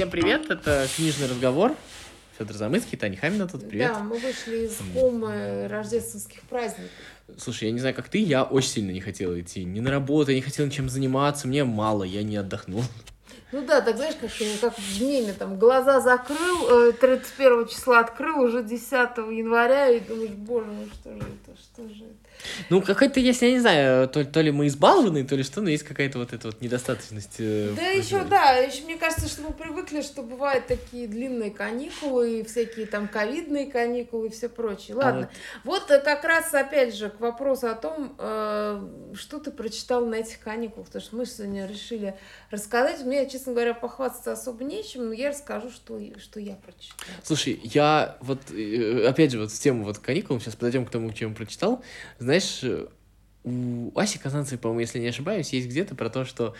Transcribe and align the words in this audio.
Всем 0.00 0.08
привет, 0.08 0.50
это 0.50 0.88
книжный 0.96 1.28
разговор. 1.28 1.76
Федор 2.38 2.56
Замыцкий, 2.56 2.96
Таня 2.96 3.18
Хамина 3.18 3.46
тут, 3.46 3.68
привет. 3.68 3.92
Да, 3.92 3.98
мы 3.98 4.16
вышли 4.16 4.64
из 4.64 4.78
комы 4.94 5.68
рождественских 5.68 6.40
праздников. 6.44 6.90
Слушай, 7.36 7.64
я 7.64 7.72
не 7.72 7.80
знаю, 7.80 7.94
как 7.94 8.08
ты, 8.08 8.16
я 8.16 8.44
очень 8.44 8.70
сильно 8.70 8.92
не 8.92 9.02
хотел 9.02 9.38
идти. 9.38 9.62
Ни 9.62 9.80
на 9.80 9.90
работу, 9.90 10.30
я 10.30 10.38
не 10.38 10.42
хотел 10.42 10.64
ничем 10.64 10.88
заниматься, 10.88 11.46
мне 11.46 11.64
мало, 11.64 12.04
я 12.04 12.22
не 12.22 12.38
отдохнул. 12.38 12.82
Ну 13.52 13.62
да, 13.62 13.80
так 13.80 13.96
знаешь, 13.96 14.14
как, 14.20 14.30
как 14.60 14.78
в 14.78 15.02
меме, 15.02 15.32
там, 15.32 15.58
глаза 15.58 16.00
закрыл, 16.00 16.92
31 16.92 17.64
э, 17.64 17.68
числа 17.68 18.00
открыл, 18.00 18.40
уже 18.40 18.62
10 18.62 18.90
января, 18.92 19.88
и 19.88 20.00
думаешь, 20.00 20.30
боже 20.30 20.66
мой, 20.66 20.88
что 20.94 21.10
же 21.10 21.18
это, 21.18 21.58
что 21.58 21.88
же 21.88 22.04
это. 22.04 22.30
Ну, 22.68 22.82
какой-то 22.82 23.20
есть, 23.20 23.42
я 23.42 23.50
не 23.50 23.60
знаю, 23.60 24.08
то, 24.08 24.24
то 24.24 24.40
ли 24.40 24.50
мы 24.50 24.66
избалованы, 24.66 25.24
то 25.24 25.36
ли 25.36 25.42
что, 25.42 25.60
но 25.60 25.70
есть 25.70 25.84
какая-то 25.84 26.18
вот 26.18 26.32
эта 26.32 26.48
вот 26.48 26.60
недостаточность. 26.60 27.36
Э, 27.38 27.72
да, 27.76 27.88
еще, 27.88 28.24
да, 28.24 28.52
еще 28.54 28.84
мне 28.84 28.96
кажется, 28.96 29.28
что 29.28 29.42
мы 29.42 29.52
привыкли, 29.52 30.02
что 30.02 30.22
бывают 30.22 30.66
такие 30.66 31.06
длинные 31.06 31.50
каникулы, 31.50 32.40
и 32.40 32.44
всякие 32.44 32.86
там 32.86 33.08
ковидные 33.08 33.66
каникулы 33.66 34.28
и 34.28 34.30
все 34.30 34.48
прочее. 34.48 34.96
Ладно, 34.96 35.30
а 35.30 35.58
вот. 35.64 35.82
вот 35.82 35.90
э, 35.90 36.00
как 36.00 36.24
раз, 36.24 36.52
опять 36.54 36.94
же, 36.94 37.10
к 37.10 37.20
вопросу 37.20 37.68
о 37.68 37.74
том, 37.74 38.14
э, 38.18 39.14
что 39.14 39.38
ты 39.38 39.50
прочитал 39.50 40.06
на 40.06 40.16
этих 40.16 40.40
каникулах, 40.40 40.86
потому 40.86 41.04
что 41.04 41.16
мы 41.16 41.26
сегодня 41.26 41.66
решили 41.66 42.16
рассказать. 42.50 43.04
Мне, 43.04 43.19
честно 43.26 43.52
говоря, 43.52 43.74
похвастаться 43.74 44.32
особо 44.32 44.64
нечем, 44.64 45.06
но 45.06 45.12
я 45.12 45.30
расскажу, 45.30 45.70
что, 45.70 46.00
что 46.18 46.40
я 46.40 46.54
прочитала. 46.56 47.00
Слушай, 47.22 47.60
я 47.64 48.16
вот, 48.20 48.38
э, 48.50 49.06
опять 49.06 49.32
же, 49.32 49.38
вот 49.38 49.52
с 49.52 49.58
тему 49.58 49.84
вот 49.84 49.98
каникул, 49.98 50.40
сейчас 50.40 50.56
подойдем 50.56 50.86
к 50.86 50.90
тому, 50.90 51.12
чем 51.12 51.34
прочитал 51.34 51.82
знаешь, 52.18 52.62
у 53.42 53.90
Аси 53.98 54.18
Казанцевой, 54.18 54.58
по-моему, 54.58 54.80
если 54.80 54.98
не 54.98 55.08
ошибаюсь, 55.08 55.52
есть 55.52 55.68
где-то 55.68 55.94
про 55.94 56.10
то, 56.10 56.24
что 56.24 56.54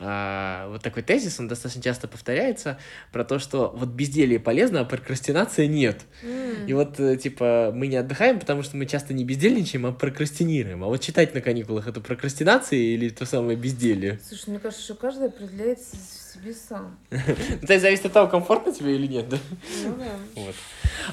а, 0.00 0.68
вот 0.68 0.82
такой 0.82 1.02
тезис, 1.02 1.38
он 1.38 1.46
достаточно 1.46 1.82
часто 1.82 2.08
повторяется, 2.08 2.78
про 3.12 3.24
то, 3.24 3.38
что 3.38 3.72
вот 3.76 3.90
безделье 3.90 4.40
полезно, 4.40 4.80
а 4.80 4.84
прокрастинация 4.84 5.68
нет. 5.68 6.02
Mm. 6.24 6.66
И 6.66 6.72
вот, 6.72 6.98
э, 6.98 7.16
типа, 7.16 7.72
мы 7.72 7.86
не 7.86 7.96
отдыхаем, 7.96 8.40
потому 8.40 8.62
что 8.62 8.76
мы 8.76 8.86
часто 8.86 9.14
не 9.14 9.24
бездельничаем, 9.24 9.86
а 9.86 9.92
прокрастинируем. 9.92 10.82
А 10.82 10.88
вот 10.88 11.00
читать 11.00 11.34
на 11.34 11.40
каникулах 11.40 11.86
это 11.86 12.00
прокрастинация 12.00 12.78
или 12.78 13.10
то 13.10 13.26
самое 13.26 13.56
безделье? 13.56 14.18
Слушай, 14.26 14.50
мне 14.50 14.58
кажется, 14.58 14.84
что 14.84 14.94
каждый 14.94 15.28
определяется 15.28 15.96
себе 16.34 16.52
сам. 16.52 16.98
Ну, 17.10 17.66
то 17.66 17.72
есть 17.72 17.82
зависит 17.82 18.06
от 18.06 18.12
того, 18.12 18.28
комфортно 18.28 18.72
тебе 18.72 18.96
или 18.96 19.06
нет, 19.06 19.28
да? 19.28 19.38
Ну 19.84 19.96
да. 19.96 20.42
Вот. 20.42 20.54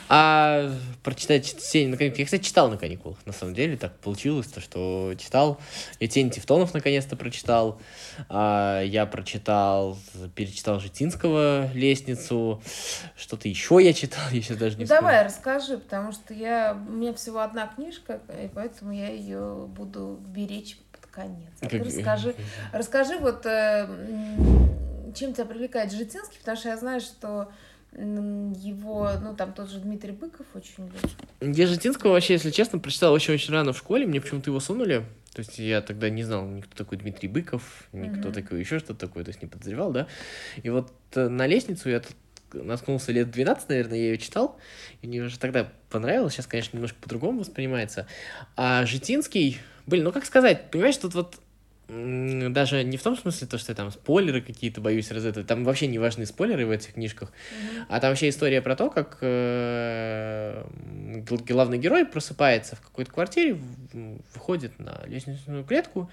А 0.09 0.72
прочитать 1.03 1.55
«Тень 1.58 1.89
на 1.89 1.97
каникулах». 1.97 2.19
Я, 2.19 2.25
кстати, 2.25 2.44
читал 2.44 2.69
на 2.69 2.78
каникулах, 2.78 3.17
на 3.25 3.33
самом 3.33 3.53
деле. 3.53 3.78
Так 3.78 3.95
получилось, 3.97 4.47
то, 4.47 4.61
что 4.61 5.13
читал. 5.17 5.59
Я 6.00 6.08
«Тень 6.08 6.30
Тевтонов» 6.30 6.73
наконец-то 6.73 7.16
прочитал. 7.16 7.80
А, 8.30 8.81
я 8.81 9.05
прочитал, 9.05 9.97
перечитал 10.36 10.80
Житинского 10.80 11.72
«Лестницу». 11.73 12.61
Что-то 13.16 13.47
еще 13.47 13.80
я 13.81 13.94
читал, 13.94 14.23
я 14.31 14.41
сейчас 14.41 14.58
даже 14.58 14.78
не 14.78 14.83
ну, 14.83 14.89
Давай, 14.89 15.23
расскажи, 15.23 15.78
потому 15.78 16.11
что 16.11 16.33
я... 16.33 16.78
у 16.88 16.91
меня 16.91 17.13
всего 17.13 17.39
одна 17.39 17.67
книжка, 17.67 18.19
и 18.41 18.50
поэтому 18.53 18.91
я 18.91 19.09
ее 19.09 19.67
буду 19.67 20.19
беречь 20.28 20.78
под 20.91 21.06
конец. 21.11 21.52
А 21.61 21.67
ты 21.67 21.83
расскажи, 21.83 22.35
расскажи 22.72 23.17
вот, 23.17 23.45
э, 23.45 23.88
чем 25.14 25.34
тебя 25.34 25.45
привлекает 25.45 25.92
Житинский, 25.92 26.38
потому 26.40 26.58
что 26.58 26.70
я 26.70 26.78
знаю, 26.78 27.02
что 27.02 27.52
его, 27.94 29.12
ну, 29.22 29.36
там 29.36 29.53
тот 29.53 29.70
же 29.70 29.80
Дмитрий 29.80 30.14
Быков 30.14 30.45
очень 30.53 30.86
любит. 30.86 31.58
Я 31.58 31.68
Житинского 31.68 32.12
вообще, 32.14 32.34
если 32.34 32.50
честно, 32.50 32.80
прочитал 32.80 33.12
очень-очень 33.12 33.53
рано 33.53 33.73
в 33.73 33.78
школе, 33.78 34.06
мне 34.06 34.22
почему-то 34.22 34.50
его 34.50 34.62
сунули, 34.62 35.03
то 35.34 35.40
есть 35.40 35.59
я 35.59 35.81
тогда 35.81 36.09
не 36.09 36.23
знал 36.23 36.45
никто 36.45 36.76
такой 36.76 36.98
Дмитрий 37.00 37.28
Быков, 37.28 37.88
никто 37.92 38.30
mm-hmm. 38.30 38.34
такой 38.34 38.59
еще 38.62 38.80
что-то 38.80 39.08
такое, 39.08 39.26
то 39.26 39.30
есть 39.30 39.42
не 39.42 39.50
подозревал, 39.50 39.92
да, 39.92 40.08
и 40.64 40.70
вот 40.70 40.94
э, 41.16 41.28
на 41.28 41.48
лестницу 41.48 41.90
я 41.90 42.02
наткнулся 42.53 43.12
лет 43.12 43.30
12, 43.30 43.68
наверное, 43.68 43.98
я 43.98 44.06
ее 44.12 44.18
читал, 44.18 44.58
и 45.02 45.08
мне 45.08 45.22
уже 45.22 45.38
тогда 45.38 45.69
понравилось, 45.90 46.34
сейчас, 46.34 46.47
конечно, 46.47 46.78
немножко 46.78 46.97
по-другому 47.02 47.41
воспринимается, 47.41 48.08
а 48.56 48.85
Житинский, 48.85 49.59
блин, 49.85 50.06
ну 50.06 50.14
как 50.14 50.24
сказать, 50.24 50.72
понимаешь, 50.72 50.96
тут 50.96 51.14
вот 51.14 51.40
даже 51.91 52.84
не 52.84 52.96
в 52.96 53.03
том 53.03 53.18
смысле, 53.18 53.47
то, 53.47 53.57
что 53.57 53.72
я 53.72 53.75
там 53.75 53.91
спойлеры 53.91 54.41
какие-то 54.41 54.79
боюсь 54.79 55.12
раз 55.12 55.25
это, 55.25 55.44
там 55.44 55.66
вообще 55.66 55.88
не 55.88 56.00
важны 56.00 56.25
спойлеры 56.25 56.66
в 56.66 56.72
этих 56.72 56.94
книжках, 56.94 57.29
mm-hmm. 57.29 57.85
а 57.90 58.00
там 58.00 58.12
вообще 58.12 58.29
история 58.29 58.62
про 58.62 58.78
то, 58.78 58.90
как 58.90 59.18
э, 59.22 60.63
главный 61.47 61.78
герой 61.78 62.06
просыпается 62.06 62.78
в 62.78 62.81
какой-то 62.81 63.12
квартире, 63.12 63.59
выходит 64.34 64.79
на 64.79 65.02
лестничную 65.06 65.66
клетку, 65.66 66.09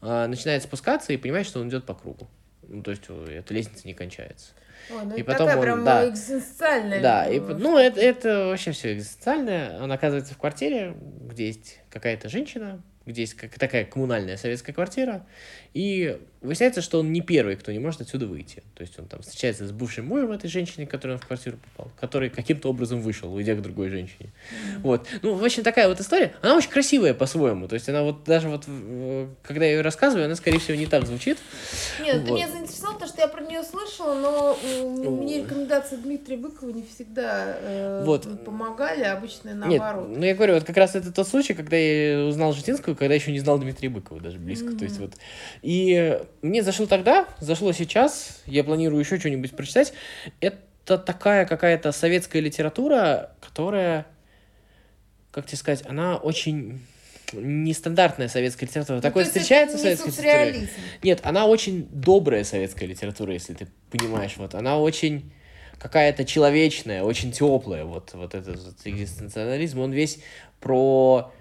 э, 0.00 0.26
начинает 0.26 0.62
спускаться 0.62 1.12
и 1.12 1.16
понимает, 1.16 1.46
что 1.46 1.60
он 1.60 1.68
идет 1.68 1.84
по 1.84 1.94
кругу. 1.94 2.28
Ну, 2.68 2.82
то 2.82 2.92
есть 2.92 3.02
эта 3.28 3.52
лестница 3.52 3.86
не 3.86 3.94
кончается. 3.94 4.52
Ой, 4.90 5.04
ну 5.04 5.16
и 5.16 5.20
это 5.22 5.32
потом 5.32 5.46
такая 5.46 5.56
он, 5.56 5.62
прям 5.62 5.84
да, 5.84 6.08
экзистенциальная. 6.08 7.02
Да, 7.02 7.26
и, 7.28 7.40
ну 7.40 7.78
это, 7.78 8.00
это 8.00 8.46
вообще 8.46 8.70
все 8.70 8.94
экзистенциальное. 8.94 9.82
Он 9.82 9.90
оказывается 9.90 10.34
в 10.34 10.38
квартире, 10.38 10.94
где 11.22 11.48
есть 11.48 11.80
какая-то 11.90 12.28
женщина, 12.28 12.80
где 13.06 13.22
есть 13.22 13.34
как 13.34 13.58
такая 13.58 13.84
коммунальная 13.84 14.36
советская 14.36 14.74
квартира, 14.74 15.24
и 15.72 16.18
выясняется, 16.40 16.80
что 16.80 17.00
он 17.00 17.12
не 17.12 17.20
первый, 17.20 17.56
кто 17.56 17.72
не 17.72 17.78
может 17.78 18.00
отсюда 18.00 18.26
выйти. 18.26 18.62
То 18.74 18.82
есть 18.82 18.98
он 18.98 19.06
там 19.06 19.20
встречается 19.20 19.66
с 19.66 19.72
бывшим 19.72 20.06
мужем 20.06 20.32
этой 20.32 20.48
женщины, 20.48 20.86
которая 20.86 21.18
в 21.18 21.26
квартиру 21.26 21.58
попал, 21.58 21.92
который 22.00 22.30
каким-то 22.30 22.68
образом 22.68 23.00
вышел, 23.00 23.32
уйдя 23.34 23.54
к 23.54 23.62
другой 23.62 23.88
женщине. 23.90 24.30
Mm-hmm. 24.30 24.80
Вот. 24.82 25.06
Ну, 25.22 25.34
в 25.34 25.44
общем, 25.44 25.62
такая 25.62 25.88
вот 25.88 26.00
история. 26.00 26.34
Она 26.42 26.56
очень 26.56 26.70
красивая 26.70 27.14
по-своему. 27.14 27.68
То 27.68 27.74
есть 27.74 27.88
она 27.88 28.02
вот 28.02 28.24
даже 28.24 28.48
вот, 28.48 28.64
когда 29.42 29.64
я 29.64 29.72
ее 29.72 29.80
рассказываю, 29.82 30.26
она, 30.26 30.34
скорее 30.34 30.58
всего, 30.58 30.76
не 30.76 30.86
так 30.86 31.06
звучит. 31.06 31.38
Нет, 32.02 32.16
вот. 32.16 32.26
ты 32.26 32.32
меня 32.32 32.48
заинтересовал, 32.48 32.94
потому 32.94 33.10
что 33.10 33.20
я 33.20 33.28
про 33.28 33.44
нее 33.44 33.62
слышала, 33.62 34.14
но 34.14 35.10
мне 35.10 35.42
рекомендации 35.42 35.96
Дмитрия 35.96 36.36
Быкова 36.36 36.70
не 36.70 36.84
всегда 36.84 37.56
э, 37.60 38.02
вот. 38.04 38.44
помогали, 38.44 39.02
а 39.02 39.14
обычно 39.14 39.54
наоборот. 39.54 40.08
Нет, 40.08 40.18
ну 40.18 40.24
я 40.24 40.34
говорю, 40.34 40.54
вот 40.54 40.64
как 40.64 40.76
раз 40.76 40.94
это 40.94 41.12
тот 41.12 41.28
случай, 41.28 41.54
когда 41.54 41.76
я 41.76 42.24
узнал 42.24 42.52
Житинскую, 42.52 42.95
когда 42.96 43.14
еще 43.14 43.32
не 43.32 43.38
знал 43.38 43.58
Дмитрия 43.58 43.88
Быкова 43.88 44.20
даже 44.20 44.38
близко. 44.38 44.68
Mm-hmm. 44.68 44.78
То 44.78 44.84
есть 44.84 44.98
вот. 44.98 45.14
И 45.62 46.20
мне 46.42 46.62
зашло 46.62 46.86
тогда, 46.86 47.28
зашло 47.40 47.72
сейчас, 47.72 48.42
я 48.46 48.64
планирую 48.64 49.00
еще 49.00 49.18
что-нибудь 49.18 49.52
прочитать. 49.52 49.92
Это 50.40 50.98
такая 50.98 51.46
какая-то 51.46 51.92
советская 51.92 52.42
литература, 52.42 53.32
которая, 53.40 54.06
как 55.30 55.46
тебе 55.46 55.58
сказать, 55.58 55.84
она 55.86 56.16
очень 56.16 56.80
нестандартная 57.32 58.28
советская 58.28 58.68
литература. 58.68 58.96
Ну, 58.96 59.02
Такое 59.02 59.24
встречается 59.24 59.76
в 59.76 59.80
советской 59.80 60.08
литературе. 60.08 60.68
Нет, 61.02 61.20
она 61.22 61.46
очень 61.46 61.86
добрая 61.90 62.44
советская 62.44 62.88
литература, 62.88 63.32
если 63.32 63.54
ты 63.54 63.68
понимаешь. 63.90 64.34
Вот 64.36 64.54
она 64.54 64.78
очень 64.78 65.32
какая-то 65.78 66.24
человечная, 66.24 67.02
очень 67.02 67.32
теплая. 67.32 67.84
Вот, 67.84 68.12
вот 68.14 68.34
этот 68.34 68.62
вот 68.62 68.76
экзистенциализм, 68.84 69.80
он 69.80 69.92
весь 69.92 70.20
про, 70.60 71.32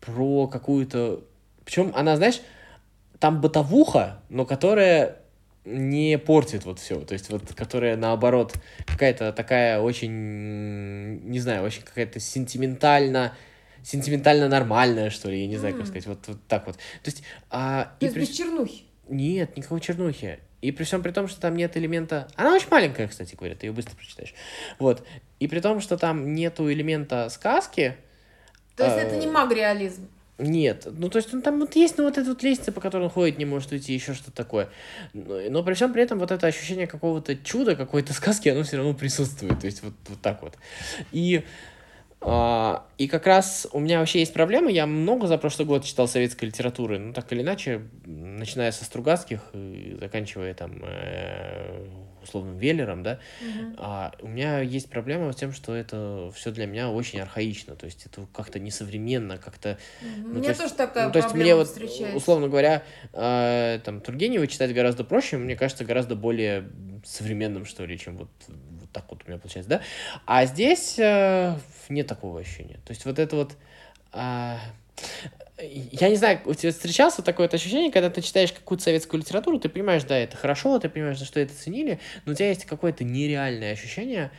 про 0.00 0.46
какую-то... 0.46 1.24
Причем 1.64 1.92
она, 1.94 2.16
знаешь, 2.16 2.40
там 3.18 3.40
бытовуха, 3.40 4.22
но 4.28 4.44
которая 4.44 5.18
не 5.64 6.18
портит 6.18 6.64
вот 6.64 6.78
все, 6.78 7.00
то 7.00 7.12
есть 7.12 7.28
вот 7.30 7.52
которая 7.54 7.96
наоборот 7.96 8.54
какая-то 8.86 9.32
такая 9.32 9.78
очень, 9.80 11.20
не 11.28 11.38
знаю, 11.38 11.64
очень 11.64 11.82
какая-то 11.82 12.18
сентиментально, 12.18 13.34
сентиментально 13.82 14.48
нормальная, 14.48 15.10
что 15.10 15.30
ли, 15.30 15.42
я 15.42 15.46
не 15.46 15.58
знаю, 15.58 15.76
как 15.76 15.86
сказать, 15.86 16.06
вот, 16.06 16.26
вот 16.26 16.38
так 16.48 16.66
вот. 16.66 16.76
То 16.76 17.10
есть... 17.10 17.22
А, 17.50 17.92
то 17.98 18.06
есть 18.06 18.14
при... 18.14 18.22
без 18.22 18.30
чернухи? 18.30 18.84
Нет, 19.08 19.56
никакой 19.56 19.80
чернухи. 19.80 20.38
И 20.62 20.72
при 20.72 20.84
всем 20.84 21.02
при 21.02 21.10
том, 21.10 21.28
что 21.28 21.40
там 21.40 21.56
нет 21.56 21.76
элемента... 21.76 22.28
Она 22.36 22.54
очень 22.54 22.68
маленькая, 22.70 23.08
кстати 23.08 23.34
говоря, 23.34 23.54
ты 23.54 23.66
ее 23.66 23.72
быстро 23.72 23.96
прочитаешь. 23.96 24.34
Вот. 24.78 25.06
И 25.40 25.46
при 25.46 25.60
том, 25.60 25.80
что 25.80 25.96
там 25.98 26.34
нету 26.34 26.72
элемента 26.72 27.28
сказки... 27.28 27.96
То 28.80 28.86
есть 28.86 28.96
э... 28.96 29.00
это 29.00 29.16
не 29.16 29.26
магреализм? 29.26 30.08
Нет, 30.38 30.86
ну 30.90 31.10
то 31.10 31.18
есть 31.18 31.34
он 31.34 31.42
там 31.42 31.60
вот 31.60 31.76
есть, 31.76 31.98
ну 31.98 32.04
вот 32.04 32.16
эта 32.16 32.30
вот 32.30 32.42
лестница, 32.42 32.72
по 32.72 32.80
которой 32.80 33.02
он 33.02 33.10
ходит, 33.10 33.36
не 33.36 33.44
может 33.44 33.72
уйти, 33.72 33.92
еще 33.92 34.14
что-то 34.14 34.32
такое. 34.32 34.70
Но, 35.12 35.38
но 35.50 35.62
при 35.62 35.74
всем 35.74 35.92
при 35.92 36.02
этом 36.02 36.18
вот 36.18 36.30
это 36.30 36.46
ощущение 36.46 36.86
какого-то 36.86 37.36
чуда, 37.36 37.76
какой-то 37.76 38.14
сказки, 38.14 38.48
оно 38.48 38.62
все 38.62 38.78
равно 38.78 38.94
присутствует. 38.94 39.60
То 39.60 39.66
есть 39.66 39.82
вот, 39.82 39.92
вот 40.08 40.18
так 40.22 40.40
вот. 40.42 40.56
И, 41.12 41.44
а, 42.22 42.86
и 42.96 43.06
как 43.06 43.26
раз 43.26 43.68
у 43.72 43.80
меня 43.80 43.98
вообще 43.98 44.20
есть 44.20 44.32
проблема, 44.32 44.70
я 44.70 44.86
много 44.86 45.26
за 45.26 45.36
прошлый 45.36 45.66
год 45.66 45.84
читал 45.84 46.08
советской 46.08 46.46
литературы, 46.46 46.98
ну 46.98 47.12
так 47.12 47.30
или 47.34 47.42
иначе, 47.42 47.82
начиная 48.06 48.72
со 48.72 48.86
Стругацких 48.86 49.42
и 49.52 49.98
заканчивая 50.00 50.54
там 50.54 50.80
э, 50.82 51.86
условным 52.22 52.56
веллером, 52.56 53.02
да, 53.02 53.18
угу. 53.40 53.74
а 53.78 54.12
у 54.20 54.28
меня 54.28 54.60
есть 54.60 54.88
проблема 54.90 55.32
с 55.32 55.36
тем, 55.36 55.52
что 55.52 55.74
это 55.74 56.30
все 56.34 56.50
для 56.50 56.66
меня 56.66 56.90
очень 56.90 57.20
архаично, 57.20 57.76
то 57.76 57.86
есть 57.86 58.06
это 58.06 58.26
как-то 58.32 58.58
несовременно, 58.58 59.38
как-то... 59.38 59.78
Угу. 60.00 60.28
Ну, 60.28 60.30
у 60.30 60.42
меня 60.42 60.52
то 60.52 60.62
тоже 60.62 60.74
такая 60.74 61.06
ну, 61.06 61.12
то 61.12 61.18
есть 61.18 61.34
мне 61.34 61.54
вот, 61.54 61.68
условно 62.14 62.48
говоря, 62.48 62.82
э, 63.12 63.80
там, 63.84 64.00
Тургенева 64.00 64.46
читать 64.46 64.74
гораздо 64.74 65.04
проще, 65.04 65.36
мне 65.36 65.56
кажется, 65.56 65.84
гораздо 65.84 66.16
более 66.16 66.70
современным, 67.04 67.64
что 67.64 67.84
ли, 67.84 67.98
чем 67.98 68.16
вот, 68.16 68.30
вот 68.48 68.90
так 68.92 69.04
вот 69.10 69.22
у 69.24 69.28
меня 69.28 69.38
получается, 69.38 69.70
да, 69.70 69.80
а 70.26 70.46
здесь 70.46 70.98
э, 70.98 71.56
нет 71.88 72.06
такого 72.06 72.40
ощущения, 72.40 72.80
то 72.84 72.90
есть 72.90 73.04
вот 73.04 73.18
это 73.18 73.36
вот... 73.36 73.56
Э, 74.12 74.56
я 75.62 76.08
не 76.08 76.16
знаю, 76.16 76.40
у 76.44 76.54
тебя 76.54 76.72
встречалось 76.72 77.16
вот 77.16 77.26
такое 77.26 77.46
вот 77.46 77.54
ощущение, 77.54 77.92
когда 77.92 78.10
ты 78.10 78.22
читаешь 78.22 78.52
какую-то 78.52 78.84
советскую 78.84 79.20
литературу, 79.20 79.58
ты 79.58 79.68
понимаешь, 79.68 80.04
да, 80.04 80.16
это 80.16 80.36
хорошо, 80.36 80.78
ты 80.78 80.88
понимаешь, 80.88 81.18
за 81.18 81.24
что 81.24 81.40
это 81.40 81.54
ценили, 81.54 82.00
но 82.24 82.32
у 82.32 82.34
тебя 82.34 82.48
есть 82.48 82.64
какое-то 82.64 83.04
нереальное 83.04 83.72
ощущение, 83.72 84.30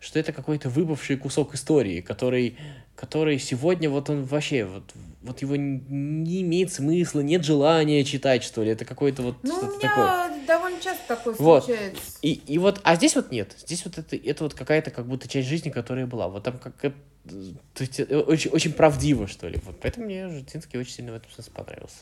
что 0.00 0.18
это 0.18 0.32
какой-то 0.32 0.70
выпавший 0.70 1.16
кусок 1.16 1.54
истории, 1.54 2.00
который, 2.00 2.56
который 2.96 3.38
сегодня 3.38 3.90
вот 3.90 4.08
он 4.08 4.24
вообще, 4.24 4.64
вот, 4.64 4.84
вот 5.22 5.42
его 5.42 5.56
не 5.56 6.42
имеет 6.42 6.72
смысла, 6.72 7.20
нет 7.20 7.44
желания 7.44 8.04
читать, 8.04 8.42
что 8.42 8.62
ли, 8.62 8.70
это 8.70 8.84
какой-то 8.84 9.22
вот 9.22 9.36
ну, 9.42 9.56
что-то 9.56 9.74
у 9.74 9.78
меня 9.78 9.88
такое. 9.88 10.46
довольно 10.46 10.80
часто 10.80 11.02
такое 11.08 11.34
Вот. 11.34 11.64
случается. 11.64 12.18
И, 12.22 12.32
и 12.32 12.58
вот, 12.58 12.80
а 12.84 12.96
здесь 12.96 13.14
вот 13.16 13.30
нет, 13.30 13.54
здесь 13.58 13.84
вот 13.84 13.98
это, 13.98 14.16
это 14.16 14.44
вот 14.44 14.54
какая-то 14.54 14.90
как 14.90 15.06
будто 15.06 15.28
часть 15.28 15.48
жизни, 15.48 15.70
которая 15.70 16.06
была, 16.06 16.28
вот 16.28 16.44
там 16.44 16.58
как 16.58 16.94
то 17.22 17.84
есть, 17.84 18.00
э, 18.00 18.16
очень, 18.16 18.50
очень 18.50 18.72
правдиво, 18.72 19.26
что 19.26 19.46
ли, 19.46 19.60
вот 19.66 19.78
поэтому 19.80 20.06
мне 20.06 20.28
Житинский 20.30 20.78
очень 20.78 20.92
сильно 20.92 21.12
в 21.12 21.16
этом 21.16 21.30
смысле 21.30 21.52
понравился. 21.54 21.98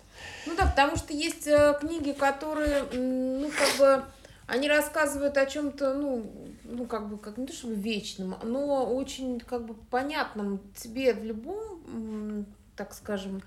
Ну 0.47 0.55
да, 0.56 0.67
потому 0.67 0.97
что 0.97 1.12
есть 1.12 1.47
э, 1.49 1.76
книги, 1.81 2.12
которые, 2.12 2.85
ну, 2.93 3.50
как 3.50 3.79
бы, 3.79 4.05
они 4.47 4.69
рассказывают 4.69 5.37
о 5.37 5.44
чем-то, 5.44 5.94
ну, 5.94 6.31
ну, 6.62 6.87
как 6.87 7.09
бы, 7.09 7.19
как 7.19 7.37
не 7.37 7.47
то 7.47 7.53
чтобы 7.53 7.75
вечном, 7.75 8.37
но 8.44 8.87
очень, 8.94 9.41
как 9.41 9.67
бы, 9.67 9.75
понятном 9.75 10.61
тебе 10.76 11.12
в 11.15 11.25
любом, 11.25 12.47
так 12.78 12.94
скажем, 12.94 13.42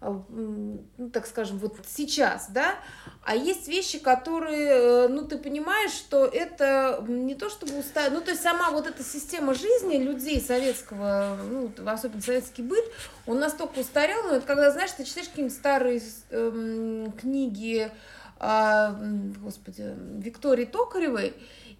м, 0.00 0.80
ну, 0.96 1.10
так 1.10 1.26
скажем, 1.26 1.58
вот 1.58 1.76
сейчас, 1.86 2.48
да, 2.50 2.76
а 3.24 3.34
есть 3.34 3.66
вещи, 3.66 3.98
которые, 3.98 4.68
э, 4.68 5.08
ну, 5.08 5.26
ты 5.26 5.36
понимаешь, 5.36 5.90
что 5.90 6.24
это 6.26 7.04
не 7.08 7.34
то 7.34 7.50
чтобы 7.50 7.78
устав... 7.78 8.12
ну, 8.12 8.20
то 8.20 8.30
есть 8.30 8.42
сама 8.42 8.70
вот 8.70 8.86
эта 8.86 9.02
система 9.02 9.54
жизни 9.54 9.96
людей 9.96 10.40
советского, 10.40 11.38
ну, 11.50 11.72
особенно 11.86 12.22
советский 12.22 12.62
быт, 12.62 12.84
он 13.26 13.40
настолько 13.40 13.80
устарел, 13.80 14.22
ну, 14.24 14.34
это 14.34 14.46
когда, 14.46 14.70
знаешь, 14.70 14.92
ты 14.92 15.04
читаешь 15.04 15.28
какие-нибудь 15.28 15.56
старые 15.56 16.00
эм, 16.30 17.12
книги, 17.12 17.90
м, 18.38 19.32
господи, 19.42 19.94
Виктории 20.18 20.66
Токаревой, 20.66 21.34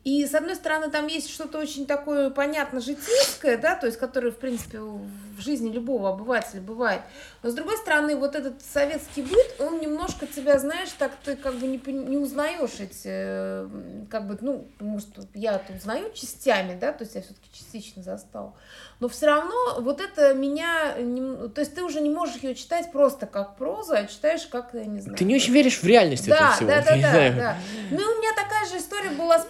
и, 0.06 0.24
с 0.24 0.36
одной 0.36 0.54
стороны, 0.54 0.88
там 0.88 1.08
есть 1.08 1.28
что-то 1.28 1.58
очень 1.58 1.84
такое, 1.84 2.30
понятно, 2.30 2.80
житейское, 2.80 3.56
да, 3.58 3.74
то 3.74 3.86
есть, 3.86 3.98
которое, 3.98 4.30
в 4.30 4.36
принципе, 4.38 4.78
в 4.78 5.40
жизни 5.40 5.68
любого 5.72 6.10
обывателя 6.10 6.60
бывает. 6.60 7.00
Но, 7.42 7.50
с 7.50 7.54
другой 7.54 7.76
стороны, 7.76 8.14
вот 8.14 8.36
этот 8.36 8.62
советский 8.62 9.22
быт, 9.22 9.56
он 9.58 9.80
немножко 9.80 10.28
тебя, 10.28 10.60
знаешь, 10.60 10.90
так 10.96 11.10
ты 11.24 11.34
как 11.34 11.54
бы 11.56 11.66
не, 11.66 11.78
не 11.92 12.18
узнаешь 12.18 12.78
эти, 12.78 13.68
как 14.08 14.28
бы, 14.28 14.38
ну, 14.40 14.68
может, 14.78 15.08
я 15.34 15.54
это 15.56 15.72
узнаю 15.76 16.12
частями, 16.12 16.78
да, 16.78 16.92
то 16.92 17.02
есть 17.02 17.16
я 17.16 17.22
все-таки 17.22 17.48
частично 17.52 18.04
застала. 18.04 18.54
Но 19.00 19.08
все 19.08 19.26
равно 19.26 19.80
вот 19.80 20.00
это 20.00 20.34
меня, 20.34 20.94
не- 20.98 21.48
то 21.48 21.60
есть 21.60 21.74
ты 21.74 21.82
уже 21.82 22.00
не 22.00 22.10
можешь 22.10 22.36
ее 22.36 22.54
читать 22.54 22.92
просто 22.92 23.26
как 23.26 23.56
проза, 23.56 23.98
а 23.98 24.06
читаешь 24.06 24.46
как, 24.46 24.70
я 24.72 24.84
не 24.86 25.00
знаю. 25.00 25.18
Ты 25.18 25.24
не 25.24 25.34
очень 25.34 25.52
веришь 25.52 25.80
в 25.82 25.84
реальность 25.84 26.28
этого 26.28 26.40
Да, 26.48 26.52
всего. 26.54 26.68
да, 26.70 26.80
да, 26.84 26.90
да, 26.96 27.10
знаю. 27.10 27.36
да. 27.36 27.58
Ну, 27.90 27.96
и 27.98 28.16
у 28.16 28.18
меня 28.20 28.30
такая 28.36 28.66
же 28.66 28.78
история 28.78 29.10
была 29.10 29.38
с 29.38 29.44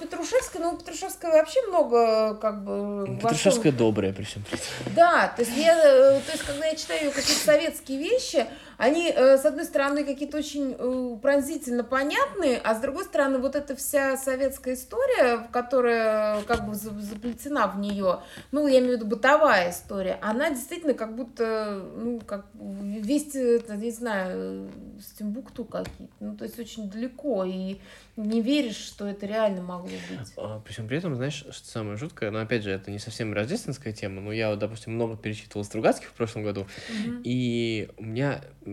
Петрушевской, 0.46 0.60
но 0.60 0.72
у 0.72 0.76
Петрушевской 0.76 1.30
вообще 1.30 1.62
много, 1.68 2.34
как 2.34 2.62
бы... 2.64 3.04
вошло- 3.06 3.20
Петрушевская 3.20 3.72
добрая 3.72 4.12
при 4.12 4.24
всем 4.24 4.42
при 4.42 4.58
этом. 4.58 4.94
Да, 4.94 5.28
то 5.34 5.42
есть, 5.42 5.56
я, 5.56 5.74
э, 5.76 6.20
то 6.20 6.32
есть, 6.32 6.44
когда 6.44 6.66
я 6.66 6.76
читаю 6.76 7.10
какие-то 7.12 7.44
советские 7.44 7.98
вещи, 7.98 8.46
они, 8.78 9.10
э, 9.10 9.38
с 9.38 9.44
одной 9.44 9.64
стороны, 9.64 10.04
какие-то 10.04 10.36
очень 10.38 10.74
э, 10.78 11.16
пронзительно 11.20 11.84
понятные, 11.84 12.58
а 12.62 12.74
с 12.74 12.80
другой 12.80 13.04
стороны, 13.04 13.38
вот 13.38 13.56
эта 13.56 13.74
вся 13.76 14.16
советская 14.16 14.74
история, 14.74 15.46
которая 15.52 16.42
как 16.42 16.66
бы 16.66 16.74
за- 16.74 16.90
заплетена 17.00 17.66
в 17.68 17.78
нее, 17.78 18.20
ну, 18.52 18.66
я 18.66 18.78
имею 18.80 18.94
в 18.94 19.00
виду 19.00 19.06
бытовая 19.06 19.70
история, 19.70 20.18
она 20.22 20.50
действительно 20.50 20.94
как 20.94 21.16
будто, 21.16 21.82
ну, 21.96 22.20
как 22.20 22.46
весь, 22.54 23.34
не 23.34 23.90
знаю, 23.90 24.70
с 25.00 25.12
Тимбукту 25.18 25.64
какие-то, 25.64 26.12
ну, 26.20 26.36
то 26.36 26.44
есть 26.44 26.58
очень 26.58 26.90
далеко, 26.90 27.44
и 27.44 27.78
не 28.16 28.40
веришь, 28.40 28.76
что 28.76 29.06
это 29.06 29.26
реально 29.26 29.62
могло 29.62 29.88
быть. 29.88 30.32
А, 30.36 30.60
При 30.60 30.72
всем 30.72 30.88
при 30.88 30.96
этом, 30.98 31.14
знаешь, 31.16 31.44
что 31.50 31.66
самое 31.68 31.96
жуткое, 31.96 32.30
но 32.30 32.40
опять 32.40 32.62
же, 32.62 32.70
это 32.70 32.90
не 32.90 32.98
совсем 32.98 33.32
рождественская 33.34 33.92
тема, 33.92 34.20
но 34.20 34.32
я, 34.32 34.50
вот, 34.50 34.58
допустим, 34.58 34.94
много 34.94 35.16
перечитывал 35.16 35.64
Стругацких 35.64 36.08
в 36.08 36.12
прошлом 36.12 36.42
году, 36.42 36.66
Мгм. 36.88 37.20
и 37.24 37.88
у 37.98 38.04
меня 38.04 38.40
э, 38.64 38.65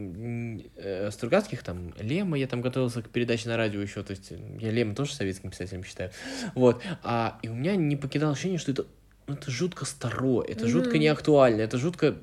Стругацких 1.12 1.64
там, 1.64 1.94
Лема, 2.00 2.38
я 2.38 2.48
там 2.48 2.62
готовился 2.62 3.02
к 3.02 3.10
передаче 3.10 3.50
на 3.50 3.58
радио 3.58 3.82
еще, 3.82 4.04
то 4.04 4.12
есть 4.12 4.32
э, 4.32 4.38
я 4.60 4.72
Лема 4.72 4.96
тоже 4.96 5.14
советским 5.14 5.52
писателем 5.52 5.84
считаю, 5.84 6.12
вот, 6.56 6.82
а, 7.04 7.38
и 7.42 7.48
у 7.50 7.54
меня 7.54 7.76
не 7.76 7.96
покидало 7.96 8.34
ощущение, 8.34 8.58
что 8.60 8.72
это, 8.72 8.86
ну, 9.28 9.36
это 9.36 9.52
жутко 9.52 9.86
старо, 9.86 10.42
это 10.42 10.68
жутко 10.68 10.92
Мгм. 10.92 11.00
не 11.00 11.08
актуально, 11.08 11.62
это 11.62 11.78
жутко... 11.78 12.16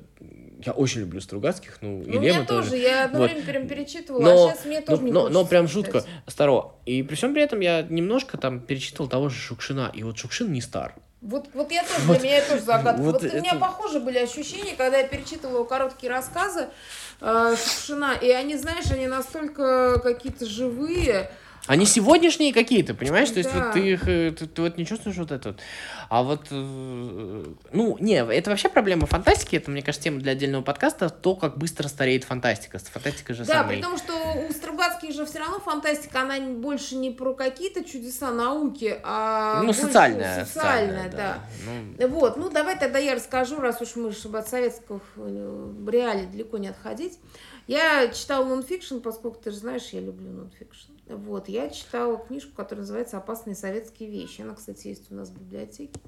Я 0.63 0.73
очень 0.73 1.01
люблю 1.01 1.19
Стругацких, 1.21 1.79
ну, 1.81 2.03
и 2.03 2.05
Ну, 2.05 2.21
Лема 2.21 2.39
я 2.41 2.45
тоже, 2.45 2.77
я 2.77 3.05
одно 3.05 3.19
Вот. 3.21 3.31
время 3.31 3.43
прям 3.45 3.67
перечитывала, 3.67 4.21
Но- 4.21 4.47
а 4.47 4.51
сейчас 4.53 4.65
мне 4.65 4.79
Ну, 4.81 4.85
тоже 4.85 5.03
не 5.03 5.11
но, 5.11 5.29
но 5.29 5.43
прям 5.45 5.65
читать. 5.65 5.73
жутко 5.85 6.03
старо. 6.27 6.73
И 6.85 7.01
при 7.01 7.15
всем 7.15 7.33
при 7.33 7.41
этом 7.41 7.61
я 7.61 7.81
немножко 7.81 8.37
там 8.37 8.59
перечитывал 8.59 9.09
того 9.09 9.29
же 9.29 9.37
Шукшина, 9.37 9.91
и 9.91 10.03
вот 10.03 10.19
Шукшин 10.19 10.51
не 10.51 10.61
стар. 10.61 10.93
Вот, 11.21 11.49
вот 11.53 11.71
я 11.71 11.83
тоже, 11.83 11.99
Вот- 12.05 12.19
для 12.19 12.27
меня 12.29 12.37
это 12.39 12.49
тоже 12.51 12.63
загадка. 12.63 13.01
вот 13.01 13.21
Вот, 13.21 13.33
у 13.33 13.37
меня 13.37 13.55
похожи 13.55 13.99
были 13.99 14.17
ощущения, 14.17 14.73
когда 14.75 14.97
я 14.97 15.07
перечитывала 15.07 15.63
короткие 15.65 16.11
рассказы 16.11 16.67
э, 17.21 17.55
Шукшина, 17.55 18.15
и 18.19 18.31
они, 18.31 18.57
знаешь, 18.57 18.89
они 18.91 19.05
настолько 19.05 19.99
какие-то 19.99 20.47
живые. 20.47 21.29
Они 21.67 21.85
сегодняшние 21.85 22.53
какие-то, 22.53 22.95
понимаешь? 22.95 23.29
То 23.29 23.37
есть 23.37 23.53
вот 23.53 23.73
ты 23.73 23.79
их, 23.91 24.07
э, 24.07 24.31
ты, 24.31 24.47
ты 24.47 24.61
вот 24.63 24.77
не 24.77 24.85
чувствуешь 24.85 25.17
вот 25.17 25.31
это 25.31 25.49
вот. 25.49 25.59
А 26.09 26.23
вот, 26.23 26.47
э, 26.49 27.45
ну, 27.71 27.97
не, 27.99 28.15
это 28.15 28.49
вообще 28.49 28.67
проблема 28.69 29.05
фантастики, 29.05 29.57
это, 29.57 29.69
мне 29.69 29.83
кажется, 29.83 30.05
тема 30.05 30.19
для 30.19 30.31
отдельного 30.31 30.63
подкаста, 30.63 31.09
то, 31.09 31.35
как 31.35 31.59
быстро 31.59 31.87
стареет 31.87 32.23
фантастика. 32.23 32.79
Фантастика 32.79 33.35
же 33.35 33.45
Да, 33.45 33.59
самый... 33.61 33.75
при 33.75 33.83
том, 33.83 33.97
что 33.99 34.13
у 34.49 34.51
Стругацких 35.01 35.13
же 35.13 35.25
все 35.25 35.39
равно 35.39 35.59
фантастика, 35.59 36.21
она 36.21 36.39
больше 36.39 36.95
не 36.95 37.11
про 37.11 37.33
какие-то 37.33 37.83
чудеса 37.83 38.31
науки, 38.31 38.99
а 39.03 39.59
Ну, 39.59 39.67
больше 39.67 39.81
социальная. 39.81 40.45
социальная, 40.45 41.11
да. 41.11 41.39
Ну, 41.97 42.07
Вот, 42.07 42.37
ну 42.37 42.49
давай 42.49 42.77
тогда 42.77 42.99
я 42.99 43.15
расскажу, 43.15 43.59
раз 43.59 43.81
уж 43.81 43.95
мы, 43.95 44.11
чтобы 44.11 44.39
от 44.39 44.47
советских 44.47 45.01
э, 45.15 45.73
реалий 45.87 46.27
далеко 46.27 46.57
не 46.57 46.67
отходить. 46.67 47.19
Я 47.67 48.09
читала 48.09 48.45
нонфикшн, 48.45 48.99
поскольку 48.99 49.39
ты 49.43 49.51
же 49.51 49.57
знаешь, 49.57 49.89
я 49.91 50.01
люблю 50.01 50.29
нонфикшн. 50.29 50.91
Вот, 51.07 51.49
я 51.49 51.69
читала 51.69 52.17
книжку, 52.17 52.51
которая 52.55 52.81
называется 52.81 53.17
«Опасные 53.17 53.55
советские 53.55 54.09
вещи». 54.09 54.41
Она, 54.41 54.55
кстати, 54.55 54.87
есть 54.87 55.11
у 55.11 55.15
нас 55.15 55.29
в 55.29 55.37
библиотеке. 55.37 55.99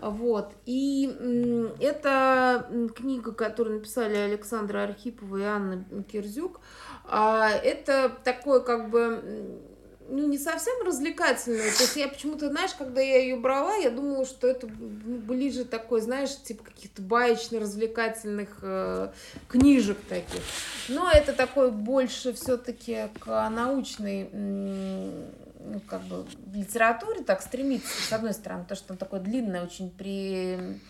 Вот, 0.00 0.52
и 0.66 1.70
это 1.80 2.68
книга, 2.94 3.32
которую 3.32 3.78
написали 3.78 4.16
Александра 4.16 4.82
Архипова 4.82 5.36
и 5.36 5.42
Анна 5.42 5.84
Кирзюк. 6.10 6.60
А, 7.06 7.50
это 7.50 8.10
такое 8.24 8.60
как 8.60 8.90
бы 8.90 9.60
ну, 10.08 10.28
не 10.28 10.38
совсем 10.38 10.74
развлекательная. 10.84 11.72
То 11.72 11.82
есть 11.82 11.96
я 11.96 12.08
почему-то, 12.08 12.48
знаешь, 12.48 12.72
когда 12.76 13.00
я 13.00 13.18
ее 13.18 13.36
брала, 13.36 13.74
я 13.76 13.90
думала, 13.90 14.26
что 14.26 14.46
это 14.46 14.66
ну, 14.66 15.18
ближе 15.18 15.64
такой, 15.64 16.00
знаешь, 16.00 16.36
типа 16.42 16.64
каких-то 16.64 17.02
баечно-развлекательных 17.02 18.58
э, 18.62 19.12
книжек 19.48 19.98
таких. 20.08 20.40
Но 20.88 21.10
это 21.10 21.32
такой 21.32 21.70
больше 21.70 22.32
все-таки 22.34 23.08
к 23.20 23.48
научной 23.50 24.28
ну, 24.32 25.80
как 25.86 26.02
бы 26.02 26.26
литературе 26.52 27.22
так 27.22 27.40
стремится, 27.40 28.02
с 28.02 28.12
одной 28.12 28.34
стороны, 28.34 28.64
то, 28.68 28.74
что 28.74 28.92
он 28.92 28.98
такой 28.98 29.20
длинный, 29.20 29.62
очень 29.62 29.90
при 29.90 30.80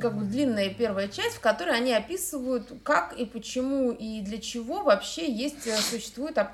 как 0.00 0.16
бы 0.16 0.24
длинная 0.24 0.70
первая 0.70 1.08
часть, 1.08 1.36
в 1.36 1.40
которой 1.40 1.76
они 1.76 1.92
описывают, 1.92 2.72
как 2.82 3.12
и 3.14 3.24
почему 3.24 3.92
и 3.92 4.20
для 4.20 4.38
чего 4.38 4.82
вообще 4.82 5.30
есть, 5.30 5.66
э, 5.66 5.76
существуют 5.76 6.38
э, 6.38 6.46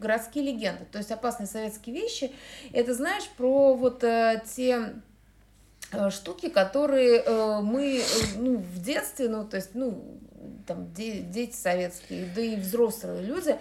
городские 0.00 0.44
легенды. 0.44 0.86
То 0.90 0.98
есть 0.98 1.10
опасные 1.10 1.46
советские 1.46 1.94
вещи. 1.94 2.32
Это 2.72 2.94
знаешь 2.94 3.28
про 3.36 3.74
вот 3.74 4.02
э, 4.04 4.42
те 4.54 4.94
э, 5.92 6.10
штуки, 6.10 6.48
которые 6.48 7.22
э, 7.22 7.60
мы 7.60 8.00
ну, 8.36 8.56
в 8.56 8.82
детстве, 8.82 9.28
ну, 9.28 9.44
то 9.44 9.56
есть, 9.56 9.70
ну, 9.74 10.18
там, 10.66 10.92
де- 10.92 11.20
дети 11.20 11.54
советские, 11.54 12.28
да 12.34 12.40
и 12.40 12.56
взрослые 12.56 13.22
люди, 13.22 13.56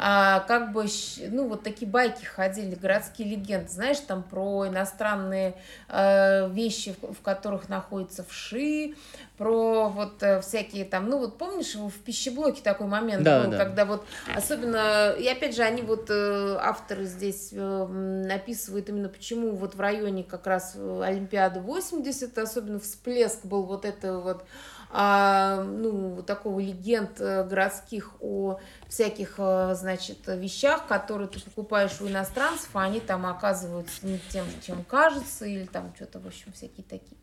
а, 0.00 0.40
как 0.40 0.72
бы, 0.72 0.86
ну, 1.28 1.48
вот 1.48 1.64
такие 1.64 1.90
байки 1.90 2.24
ходили, 2.24 2.76
городские 2.76 3.28
легенды, 3.28 3.68
знаешь, 3.68 3.98
там 3.98 4.22
про 4.22 4.68
иностранные 4.68 5.56
э, 5.88 6.48
вещи, 6.50 6.94
в, 7.02 7.14
в 7.14 7.20
которых 7.20 7.68
находятся 7.68 8.24
вши, 8.24 8.94
про 9.36 9.88
вот 9.88 10.22
э, 10.22 10.40
всякие 10.40 10.84
там, 10.84 11.08
ну, 11.08 11.18
вот 11.18 11.36
помнишь, 11.36 11.74
в 11.74 11.90
пищеблоке 12.04 12.62
такой 12.62 12.86
момент 12.86 13.24
Да, 13.24 13.42
был, 13.42 13.50
да. 13.50 13.58
когда 13.58 13.84
вот, 13.84 14.06
особенно, 14.34 15.10
и 15.18 15.26
опять 15.26 15.56
же, 15.56 15.62
они 15.62 15.82
вот, 15.82 16.10
э, 16.10 16.56
авторы 16.60 17.04
здесь 17.04 17.50
э, 17.52 18.28
описывают 18.32 18.88
именно 18.88 19.08
почему 19.08 19.56
вот 19.56 19.74
в 19.74 19.80
районе 19.80 20.22
как 20.22 20.46
раз 20.46 20.74
э, 20.76 21.02
Олимпиады 21.04 21.58
80, 21.58 22.38
особенно 22.38 22.78
всплеск 22.78 23.44
был 23.44 23.64
вот 23.64 23.84
это 23.84 24.18
вот, 24.18 24.44
а, 24.90 25.62
ну, 25.64 26.22
такого 26.22 26.60
легенд 26.60 27.20
э, 27.20 27.44
городских 27.44 28.12
о 28.20 28.58
всяких, 28.88 29.34
э, 29.36 29.74
значит, 29.88 30.18
вещах, 30.26 30.86
которые 30.86 31.28
ты 31.28 31.40
покупаешь 31.40 31.98
у 32.00 32.08
иностранцев, 32.08 32.68
а 32.74 32.82
они 32.82 33.00
там 33.00 33.24
оказываются 33.24 34.06
не 34.06 34.18
тем, 34.30 34.44
чем 34.60 34.84
кажется, 34.84 35.46
или 35.46 35.64
там 35.64 35.94
что-то, 35.96 36.18
в 36.18 36.26
общем, 36.26 36.52
всякие 36.52 36.84
такие. 36.84 37.16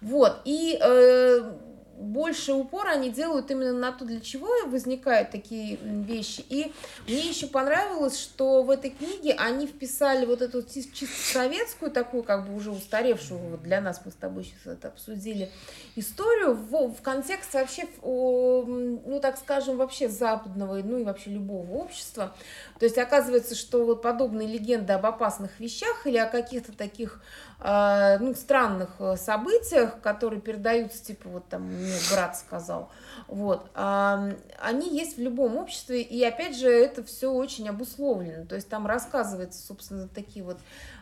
Вот, 0.00 0.40
и 0.46 0.78
э, 0.80 1.52
больше 1.98 2.52
упора 2.52 2.90
они 2.90 3.10
делают 3.10 3.50
именно 3.50 3.72
на 3.72 3.92
то, 3.92 4.04
для 4.04 4.20
чего 4.20 4.48
возникают 4.66 5.30
такие 5.30 5.76
вещи. 5.76 6.44
И 6.48 6.72
мне 7.06 7.28
еще 7.28 7.46
понравилось, 7.46 8.18
что 8.18 8.62
в 8.62 8.70
этой 8.70 8.90
книге 8.90 9.34
они 9.34 9.66
вписали 9.66 10.26
вот 10.26 10.42
эту 10.42 10.62
чисто 10.62 11.06
советскую, 11.06 11.90
такую 11.90 12.22
как 12.22 12.46
бы 12.46 12.54
уже 12.54 12.70
устаревшую, 12.70 13.40
вот 13.40 13.62
для 13.62 13.80
нас 13.80 14.00
мы 14.04 14.10
с 14.10 14.14
тобой 14.14 14.44
сейчас 14.44 14.74
это 14.74 14.88
обсудили, 14.88 15.50
историю 15.94 16.54
в, 16.54 16.94
в 16.94 17.02
контекст 17.02 17.54
вообще, 17.54 17.88
ну 18.02 19.18
так 19.20 19.38
скажем, 19.38 19.76
вообще 19.76 20.08
западного, 20.08 20.76
ну 20.82 20.98
и 20.98 21.04
вообще 21.04 21.30
любого 21.30 21.70
общества. 21.72 22.34
То 22.78 22.84
есть 22.84 22.98
оказывается, 22.98 23.54
что 23.54 23.84
вот 23.84 24.02
подобные 24.02 24.48
легенды 24.48 24.92
об 24.92 25.06
опасных 25.06 25.58
вещах 25.60 26.06
или 26.06 26.18
о 26.18 26.26
каких-то 26.26 26.72
таких 26.72 27.22
ну, 27.58 28.34
странных 28.34 28.90
э, 28.98 29.16
событиях, 29.16 30.00
которые 30.02 30.40
передаются, 30.40 31.02
типа 31.02 31.28
вот 31.30 31.48
там 31.48 31.62
мне 31.62 31.94
брат 32.12 32.36
сказал, 32.36 32.90
вот, 33.28 33.70
э, 33.74 34.36
они 34.58 34.96
есть 34.96 35.16
в 35.16 35.20
любом 35.20 35.56
обществе, 35.56 36.02
и 36.02 36.22
опять 36.22 36.56
же 36.56 36.70
это 36.70 37.02
все 37.02 37.32
очень 37.32 37.68
обусловлено, 37.68 38.44
то 38.44 38.56
есть 38.56 38.68
там 38.68 38.86
рассказывается, 38.86 39.64
собственно, 39.66 40.06
такие 40.06 40.44
вот 40.44 40.58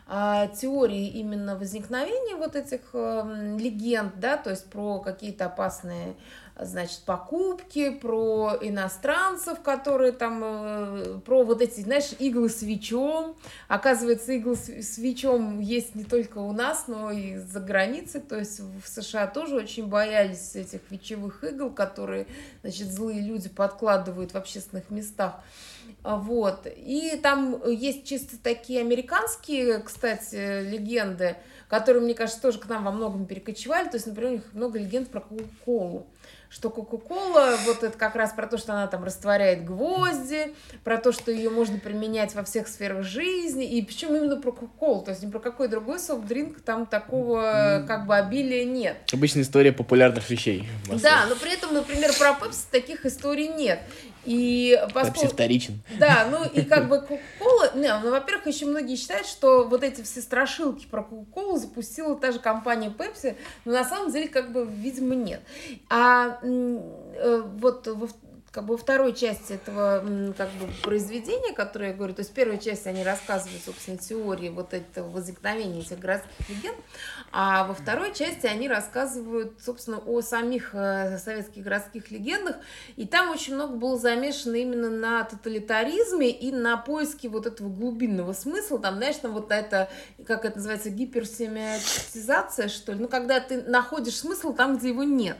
э, 0.07 0.47
теории 0.59 1.07
именно 1.07 1.57
возникновения 1.57 2.35
вот 2.37 2.55
этих 2.55 2.81
э, 2.93 3.57
легенд, 3.59 4.19
да, 4.19 4.37
то 4.37 4.49
есть 4.49 4.69
про 4.69 4.99
какие-то 4.99 5.47
опасные 5.47 6.15
значит, 6.59 7.01
покупки, 7.05 7.89
про 7.89 8.57
иностранцев, 8.61 9.61
которые 9.61 10.13
там, 10.13 10.41
э, 10.43 11.19
про 11.25 11.43
вот 11.43 11.61
эти, 11.61 11.81
знаешь, 11.81 12.11
иглы 12.17 12.49
свечом. 12.49 13.35
Оказывается, 13.67 14.31
иглы 14.33 14.55
свечом 14.55 15.59
есть 15.59 15.95
не 15.95 16.05
только 16.05 16.37
у 16.37 16.53
нас, 16.53 16.85
но 16.87 17.11
и 17.11 17.37
за 17.37 17.59
границей. 17.59 18.21
То 18.21 18.37
есть 18.37 18.59
в 18.59 18.87
США 18.87 19.27
тоже 19.27 19.55
очень 19.55 19.87
боялись 19.87 20.55
этих 20.55 20.79
вечевых 20.89 21.43
игл, 21.43 21.69
которые, 21.69 22.27
значит, 22.61 22.87
злые 22.87 23.19
люди 23.19 23.49
подкладывают 23.49 24.33
в 24.33 24.37
общественных 24.37 24.89
местах. 24.89 25.41
Вот. 26.03 26.67
И 26.67 27.19
там 27.21 27.61
есть 27.67 28.05
чисто 28.05 28.37
такие 28.41 28.81
американские, 28.81 29.79
кстати, 29.79 30.63
легенды, 30.63 31.35
которые, 31.79 32.03
мне 32.03 32.13
кажется, 32.13 32.41
тоже 32.41 32.59
к 32.59 32.67
нам 32.67 32.83
во 32.83 32.91
многом 32.91 33.25
перекочевали. 33.25 33.89
То 33.89 33.95
есть, 33.95 34.07
например, 34.07 34.31
у 34.31 34.35
них 34.35 34.43
много 34.53 34.79
легенд 34.79 35.09
про 35.09 35.21
Кока-Колу 35.21 36.07
что 36.55 36.69
Кока-Кола, 36.69 37.57
вот 37.65 37.83
это 37.83 37.97
как 37.97 38.15
раз 38.15 38.31
про 38.31 38.47
то, 38.47 38.57
что 38.57 38.71
она 38.71 38.87
там 38.87 39.03
растворяет 39.03 39.65
гвозди, 39.65 40.53
про 40.85 40.97
то, 40.97 41.11
что 41.11 41.29
ее 41.29 41.49
можно 41.49 41.79
применять 41.79 42.33
во 42.33 42.43
всех 42.43 42.69
сферах 42.69 43.03
жизни, 43.03 43.65
и 43.65 43.81
причем 43.81 44.15
именно 44.15 44.37
про 44.37 44.53
Кока-Колу, 44.53 45.01
то 45.01 45.11
есть 45.11 45.21
ни 45.21 45.29
про 45.29 45.39
какой 45.39 45.67
другой 45.67 45.99
софт-дринк 45.99 46.61
там 46.61 46.85
такого 46.85 47.83
как 47.87 48.05
бы 48.05 48.15
обилия 48.15 48.63
нет. 48.63 48.95
Обычная 49.11 49.43
история 49.43 49.73
популярных 49.73 50.29
вещей. 50.29 50.69
Да, 51.01 51.25
но 51.27 51.35
при 51.35 51.53
этом, 51.53 51.73
например, 51.73 52.13
про 52.17 52.33
Пепси 52.33 52.65
таких 52.71 53.05
историй 53.05 53.49
нет. 53.49 53.79
И 54.25 54.79
поскольку... 54.93 55.21
Пепси 55.21 55.33
вторичен. 55.33 55.79
Да, 55.99 56.27
ну 56.29 56.43
и 56.43 56.63
как 56.63 56.89
бы 56.89 56.99
Кока-Кола, 56.99 57.71
ну, 57.75 58.11
во-первых, 58.11 58.47
еще 58.47 58.65
многие 58.65 58.95
считают, 58.95 59.27
что 59.27 59.65
вот 59.65 59.83
эти 59.83 60.01
все 60.01 60.21
страшилки 60.21 60.87
про 60.87 61.03
Кока-Колу 61.03 61.57
запустила 61.57 62.15
та 62.15 62.31
же 62.31 62.39
компания 62.39 62.89
Пепси, 62.89 63.35
но 63.65 63.73
на 63.73 63.83
самом 63.83 64.11
деле, 64.11 64.27
как 64.27 64.51
бы, 64.51 64.65
видимо, 64.65 65.15
нет. 65.15 65.41
А 65.89 66.39
э, 66.41 67.43
вот 67.57 67.87
во, 67.87 68.07
как 68.55 68.63
бы 68.63 68.77
второй 68.77 69.13
части 69.13 69.51
этого 69.51 70.33
как 70.37 70.49
бы 70.51 70.67
произведения, 70.81 71.51
которое 71.53 71.89
я 71.89 71.93
говорю, 71.93 72.13
то 72.13 72.21
есть 72.21 72.31
в 72.31 72.33
первой 72.33 72.57
части 72.57 72.87
они 72.87 73.03
рассказывают, 73.03 73.61
собственно, 73.65 73.97
теории 73.97 74.47
вот 74.47 74.73
этого 74.73 75.09
возникновения 75.09 75.81
этих 75.81 75.99
городских 75.99 76.49
легенд, 76.49 76.77
а 77.33 77.65
во 77.65 77.73
второй 77.73 78.13
части 78.13 78.45
они 78.45 78.69
рассказывают, 78.69 79.59
собственно, 79.61 79.97
о 79.97 80.21
самих 80.21 80.73
э, 80.73 81.17
советских 81.17 81.63
городских 81.63 82.11
легендах, 82.11 82.55
и 82.95 83.05
там 83.05 83.29
очень 83.29 83.55
много 83.55 83.75
было 83.75 83.99
замешано 83.99 84.55
именно 84.55 84.89
на 84.89 85.25
тоталитаризме 85.25 86.29
и 86.29 86.53
на 86.53 86.77
поиске 86.77 87.27
вот 87.27 87.47
этого 87.47 87.67
глубинного 87.67 88.31
смысла, 88.31 88.79
там, 88.79 88.95
знаешь, 88.95 89.17
там 89.17 89.33
вот 89.33 89.51
это, 89.51 89.89
как 90.25 90.45
это 90.45 90.55
называется, 90.55 90.91
гиперсемиотизация, 90.91 92.69
что 92.69 92.93
ли, 92.93 92.99
ну, 92.99 93.09
когда 93.09 93.41
ты 93.41 93.63
находишь 93.63 94.15
смысл 94.15 94.53
там, 94.53 94.77
где 94.77 94.89
его 94.89 95.03
нет. 95.03 95.35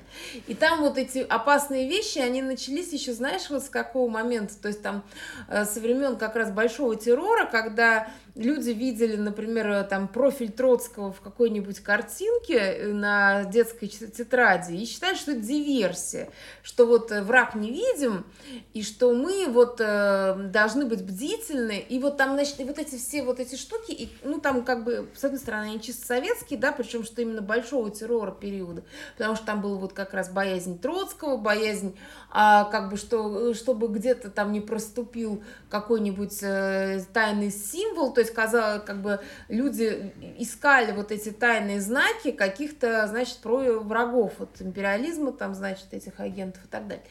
И 0.47 0.53
там 0.53 0.81
вот 0.81 0.97
эти 0.97 1.19
опасные 1.19 1.87
вещи, 1.87 2.17
они 2.17 2.41
начались 2.41 2.91
еще 2.91 3.04
еще 3.05 3.13
знаешь, 3.13 3.49
вот 3.49 3.63
с 3.63 3.69
какого 3.69 4.09
момента, 4.09 4.55
то 4.59 4.67
есть 4.67 4.81
там 4.81 5.03
э, 5.47 5.65
со 5.65 5.79
времен 5.79 6.17
как 6.17 6.35
раз 6.35 6.51
большого 6.51 6.95
террора, 6.95 7.45
когда 7.45 8.07
люди 8.35 8.71
видели, 8.71 9.15
например, 9.15 9.69
э, 9.69 9.83
там 9.83 10.07
профиль 10.07 10.51
Троцкого 10.51 11.11
в 11.11 11.21
какой-нибудь 11.21 11.79
картинке 11.79 12.57
э, 12.57 12.93
на 12.93 13.45
детской 13.45 13.87
тетради 13.87 14.73
и 14.73 14.85
считали, 14.85 15.15
что 15.15 15.31
это 15.31 15.41
диверсия, 15.41 16.29
что 16.61 16.85
вот 16.85 17.11
враг 17.11 17.55
не 17.55 17.71
видим, 17.71 18.25
и 18.73 18.83
что 18.83 19.13
мы 19.13 19.47
вот 19.47 19.77
должны 19.77 20.85
быть 20.85 21.03
бдительны, 21.03 21.79
и 21.79 21.99
вот 21.99 22.17
там, 22.17 22.33
значит, 22.33 22.59
и 22.59 22.65
вот 22.65 22.77
эти 22.77 22.97
все 22.97 23.23
вот 23.23 23.39
эти 23.39 23.55
штуки, 23.55 23.91
и, 23.91 24.09
ну, 24.23 24.39
там 24.39 24.63
как 24.63 24.83
бы, 24.83 25.09
с 25.15 25.23
одной 25.23 25.39
стороны, 25.39 25.65
они 25.65 25.81
чисто 25.81 26.05
советские, 26.05 26.59
да, 26.59 26.71
причем 26.71 27.03
что 27.03 27.21
именно 27.21 27.41
большого 27.41 27.89
террора 27.89 28.31
периода, 28.31 28.83
потому 29.17 29.35
что 29.35 29.45
там 29.45 29.61
был 29.61 29.77
вот 29.77 29.93
как 29.93 30.13
раз 30.13 30.29
боязнь 30.29 30.79
Троцкого, 30.79 31.37
боязнь, 31.37 31.95
а, 32.29 32.65
как 32.65 32.89
бы, 32.89 32.97
что, 32.97 33.53
чтобы 33.53 33.87
где-то 33.87 34.29
там 34.29 34.51
не 34.51 34.61
проступил 34.61 35.43
какой-нибудь 35.69 36.39
э, 36.41 37.01
тайный 37.13 37.51
символ, 37.51 38.13
то 38.13 38.24
есть, 38.25 38.33
казалось, 38.33 38.83
как 38.85 39.01
бы 39.01 39.19
люди 39.47 40.11
искали 40.37 40.91
вот 40.91 41.11
эти 41.11 41.29
тайные 41.29 41.81
знаки 41.81 42.31
каких-то, 42.31 43.07
значит, 43.07 43.37
про 43.37 43.79
врагов 43.79 44.33
вот 44.39 44.49
империализма, 44.59 45.31
там, 45.31 45.53
значит, 45.53 45.93
этих 45.93 46.19
агентов 46.19 46.65
и 46.65 46.67
так 46.67 46.87
далее. 46.87 47.05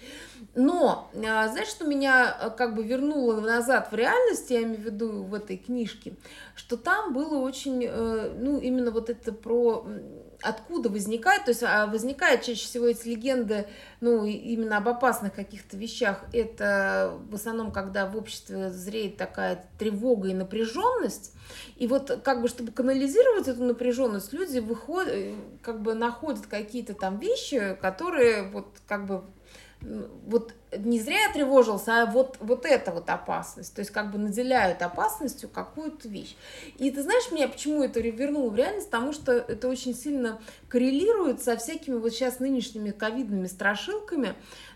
Но, 0.55 1.11
э, 1.15 1.21
знаешь, 1.21 1.69
что 1.69 1.87
меня 1.87 2.37
э, 2.41 2.51
как 2.51 2.75
бы 2.75 2.85
вернуло 2.85 3.41
назад 3.41 3.91
в 3.91 3.95
реальность, 3.95 4.51
я 4.51 4.63
имею 4.63 4.81
в 4.81 4.85
виду 4.85 5.25
в 5.25 5.35
этой 5.35 5.57
книжке, 5.57 6.15
что 6.55 6.77
там 6.77 7.13
было 7.13 7.39
очень, 7.39 7.85
э, 7.85 8.33
ну, 8.39 8.59
именно 8.59 8.91
вот 8.91 9.11
это 9.11 9.33
про 9.33 9.87
откуда 10.45 10.89
возникает, 10.89 11.45
то 11.45 11.51
есть 11.51 11.63
а, 11.63 11.87
возникает 11.87 12.43
чаще 12.43 12.65
всего 12.65 12.87
эти 12.87 13.09
легенды, 13.09 13.67
ну, 14.01 14.25
именно 14.25 14.77
об 14.77 14.89
опасных 14.89 15.35
каких-то 15.35 15.77
вещах, 15.77 16.25
это 16.33 17.19
в 17.31 17.35
основном, 17.35 17.73
когда 17.73 18.07
в 18.07 18.17
обществе 18.17 18.71
зреет 18.71 19.17
такая 19.17 19.67
тревога 19.79 20.29
и 20.29 20.35
напряженность, 20.35 21.33
и 21.77 21.87
вот 21.87 22.21
как 22.23 22.43
бы, 22.43 22.49
чтобы 22.49 22.73
канализировать 22.73 23.49
эту 23.49 23.65
напряженность, 23.65 24.33
люди 24.33 24.59
выходят, 24.59 25.35
как 25.63 25.83
бы 25.83 25.95
находят 25.95 26.47
какие-то 26.47 26.95
там 26.95 27.19
вещи, 27.19 27.77
которые 27.81 28.45
вот 28.51 28.69
как 28.87 29.07
бы 29.07 29.25
вот 30.27 30.55
не 30.79 31.01
зря 31.01 31.27
я 31.27 31.33
тревожился, 31.33 32.03
а 32.03 32.07
вот, 32.07 32.37
вот 32.41 32.67
эта 32.67 32.93
вот 32.93 33.09
опасность, 33.11 33.75
то 33.75 33.81
есть 33.81 33.91
как 33.91 34.11
бы 34.11 34.19
наделяют 34.19 34.83
опасностью 34.83 35.49
какую-то 35.49 36.09
вещь. 36.09 36.37
И 36.79 36.91
ты 36.91 37.03
знаешь 37.03 37.31
меня, 37.31 37.49
почему 37.49 37.83
это 37.83 38.01
вернуло 38.01 38.51
в 38.51 38.57
реальность? 38.57 38.91
Потому 38.91 39.13
что 39.13 39.33
это 39.33 39.69
очень 39.69 39.95
сильно 39.95 40.41
коррелирует 40.69 41.43
со 41.43 41.57
всякими 41.57 41.97
вот 41.97 42.13
сейчас 42.13 42.41
нынешними 42.41 42.91
ковидными 42.91 43.47
страшилками, 43.47 44.35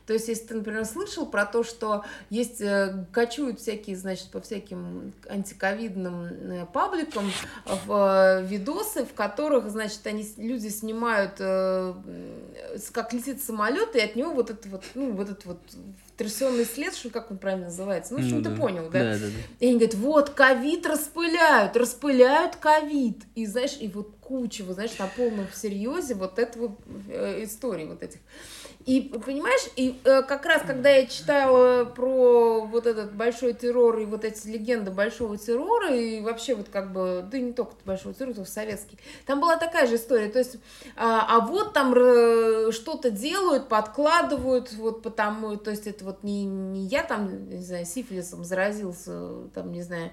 то 0.08 0.14
есть, 0.14 0.26
если 0.26 0.46
ты, 0.46 0.54
например, 0.54 0.86
слышал 0.86 1.26
про 1.26 1.44
то, 1.44 1.62
что 1.62 2.02
есть, 2.30 2.62
э, 2.62 3.04
кочуют 3.12 3.60
всякие, 3.60 3.94
значит, 3.94 4.30
по 4.30 4.40
всяким 4.40 5.12
антиковидным 5.28 6.24
э, 6.24 6.64
пабликам 6.72 7.30
в 7.66 8.40
э, 8.40 8.46
видосы, 8.46 9.04
в 9.04 9.12
которых, 9.12 9.68
значит, 9.68 10.06
они, 10.06 10.26
люди 10.38 10.68
снимают, 10.68 11.36
как 11.36 13.12
летит 13.12 13.42
самолет, 13.42 13.96
и 13.96 14.00
от 14.00 14.16
него 14.16 14.32
вот 14.32 14.48
это 14.48 14.66
вот, 14.70 14.82
ну, 14.94 15.12
вот 15.12 15.28
это 15.28 15.46
вот 15.46 15.60
трясенный 16.18 16.64
след, 16.64 16.94
что 16.94 17.10
как 17.10 17.30
он 17.30 17.38
правильно 17.38 17.66
называется. 17.66 18.12
Ну, 18.12 18.18
в 18.20 18.22
общем, 18.24 18.38
ну, 18.38 18.42
ты 18.42 18.50
да. 18.50 18.56
понял, 18.56 18.90
да? 18.90 18.98
Да, 18.98 19.12
да, 19.12 19.26
да. 19.26 19.32
И 19.60 19.66
они 19.66 19.74
говорят, 19.76 19.94
вот, 19.94 20.30
ковид 20.30 20.84
распыляют, 20.84 21.76
распыляют 21.76 22.56
ковид. 22.56 23.22
И, 23.36 23.46
знаешь, 23.46 23.76
и 23.80 23.88
вот 23.88 24.16
куча, 24.20 24.64
вот, 24.64 24.74
знаешь, 24.74 24.98
на 24.98 25.06
полном 25.06 25.46
серьезе 25.54 26.14
вот 26.14 26.38
этого 26.38 26.76
истории 27.42 27.86
вот 27.86 28.02
этих. 28.02 28.18
И, 28.88 29.02
понимаешь, 29.02 29.68
и 29.76 30.00
э, 30.04 30.22
как 30.22 30.46
раз, 30.46 30.62
когда 30.66 30.88
я 30.88 31.04
читала 31.04 31.84
про 31.84 32.62
вот 32.62 32.86
этот 32.86 33.12
большой 33.12 33.52
террор 33.52 33.98
и 33.98 34.06
вот 34.06 34.24
эти 34.24 34.46
легенды 34.46 34.90
большого 34.90 35.36
террора, 35.36 35.94
и 35.94 36.22
вообще 36.22 36.54
вот 36.54 36.70
как 36.70 36.90
бы, 36.94 37.22
да 37.30 37.38
не 37.38 37.52
только 37.52 37.74
большого 37.84 38.14
террора, 38.14 38.32
только 38.32 38.50
советский, 38.50 38.96
там 39.26 39.42
была 39.42 39.58
такая 39.58 39.86
же 39.86 39.96
история, 39.96 40.30
то 40.30 40.38
есть, 40.38 40.56
а, 40.96 41.36
а 41.36 41.40
вот 41.44 41.74
там 41.74 41.92
э, 41.94 42.70
что-то 42.72 43.10
делают, 43.10 43.68
подкладывают, 43.68 44.72
вот 44.72 45.02
потому, 45.02 45.58
то 45.58 45.70
есть 45.70 45.86
это 45.86 46.06
вот 46.06 46.22
не, 46.22 46.46
не 46.46 46.86
я 46.86 47.02
там, 47.02 47.50
не 47.50 47.62
знаю, 47.62 47.84
сифилисом 47.84 48.42
заразился, 48.42 49.50
там, 49.54 49.70
не 49.70 49.82
знаю, 49.82 50.12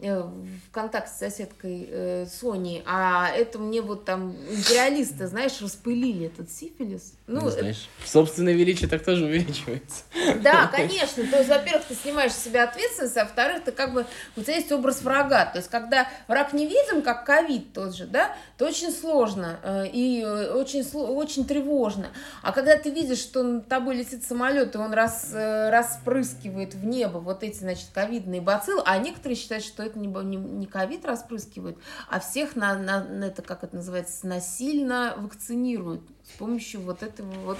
э, 0.00 0.20
в 0.20 0.72
контакте 0.72 1.12
с 1.14 1.18
соседкой 1.18 1.86
э, 1.88 2.26
Сони, 2.26 2.82
а 2.86 3.28
это 3.28 3.60
мне 3.60 3.82
вот 3.82 4.04
там 4.04 4.32
империалисты, 4.50 5.28
знаешь, 5.28 5.62
распылили 5.62 6.26
этот 6.26 6.50
сифилис. 6.50 7.14
Ну, 7.28 7.48
знаешь, 7.50 7.88
в 7.98 8.15
Собственное 8.16 8.54
величие 8.54 8.88
так 8.88 9.04
тоже 9.04 9.26
увеличивается. 9.26 10.04
Да, 10.42 10.68
конечно. 10.68 11.22
То 11.26 11.36
есть, 11.36 11.50
во-первых, 11.50 11.84
ты 11.84 11.94
снимаешь 11.94 12.32
с 12.32 12.44
себя 12.44 12.64
ответственность, 12.64 13.14
а 13.18 13.24
во-вторых, 13.24 13.64
ты 13.64 13.72
как 13.72 13.92
бы, 13.92 14.06
у 14.36 14.42
тебя 14.42 14.54
есть 14.54 14.72
образ 14.72 15.02
врага. 15.02 15.44
То 15.44 15.58
есть, 15.58 15.68
когда 15.68 16.08
враг 16.26 16.54
не 16.54 16.66
видим, 16.66 17.02
как 17.02 17.26
ковид 17.26 17.74
тот 17.74 17.94
же, 17.94 18.06
да, 18.06 18.34
то 18.56 18.64
очень 18.64 18.90
сложно 18.90 19.60
э, 19.62 19.88
и 19.92 20.22
э, 20.22 20.52
очень, 20.52 20.82
очень 20.94 21.46
тревожно. 21.46 22.06
А 22.40 22.52
когда 22.52 22.78
ты 22.78 22.88
видишь, 22.88 23.18
что 23.18 23.42
над 23.42 23.68
тобой 23.68 23.96
летит 23.96 24.24
самолет, 24.24 24.74
и 24.74 24.78
он 24.78 24.94
рас, 24.94 25.32
э, 25.34 25.68
распрыскивает 25.68 26.74
в 26.74 26.86
небо 26.86 27.18
вот 27.18 27.42
эти, 27.42 27.58
значит, 27.58 27.88
ковидные 27.92 28.40
бациллы, 28.40 28.80
а 28.86 28.96
некоторые 28.96 29.36
считают, 29.36 29.62
что 29.62 29.82
это 29.82 29.98
не, 29.98 30.08
не, 30.08 30.36
не 30.38 30.66
ковид 30.66 31.04
распрыскивают, 31.04 31.76
а 32.08 32.20
всех 32.20 32.56
на, 32.56 32.78
на, 32.78 33.04
на 33.04 33.24
это, 33.24 33.42
как 33.42 33.62
это 33.62 33.76
называется, 33.76 34.26
насильно 34.26 35.14
вакцинируют 35.18 36.00
с 36.32 36.38
помощью 36.38 36.80
вот 36.80 37.02
этого 37.02 37.30
вот, 37.44 37.58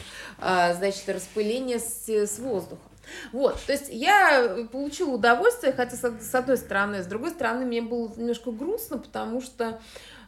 значит, 0.75 1.09
распыления 1.09 1.79
с, 1.79 2.09
с 2.09 2.39
воздухом. 2.39 2.91
Вот, 3.33 3.59
то 3.67 3.73
есть 3.73 3.89
я 3.89 4.67
получила 4.73 5.15
удовольствие, 5.15 5.73
хотя 5.73 5.97
с 5.97 6.35
одной 6.35 6.57
стороны, 6.57 7.03
с 7.03 7.07
другой 7.07 7.31
стороны 7.31 7.65
мне 7.65 7.81
было 7.81 8.13
немножко 8.17 8.51
грустно, 8.51 8.99
потому 8.99 9.41
что, 9.41 9.81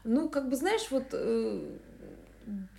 ну, 0.05 0.29
как 0.29 0.49
бы, 0.49 0.57
знаешь, 0.57 0.87
вот 0.91 1.07
э, 1.13 1.61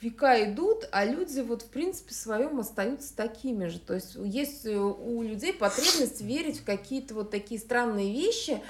века 0.02 0.44
идут, 0.46 0.88
а 0.92 1.06
люди 1.06 1.42
вот 1.42 1.64
в 1.64 1.70
принципе 1.70 2.14
своем 2.14 2.60
остаются 2.60 3.16
такими 3.16 3.68
же. 3.68 3.80
То 3.80 3.96
есть 3.96 4.16
есть 4.16 4.66
у 4.66 5.22
людей 5.22 5.54
потребность 5.54 6.22
верить 6.22 6.60
в 6.62 6.66
какие-то 6.66 7.14
вот 7.14 7.32
такие 7.32 7.60
странные 7.60 8.14
вещи, 8.14 8.62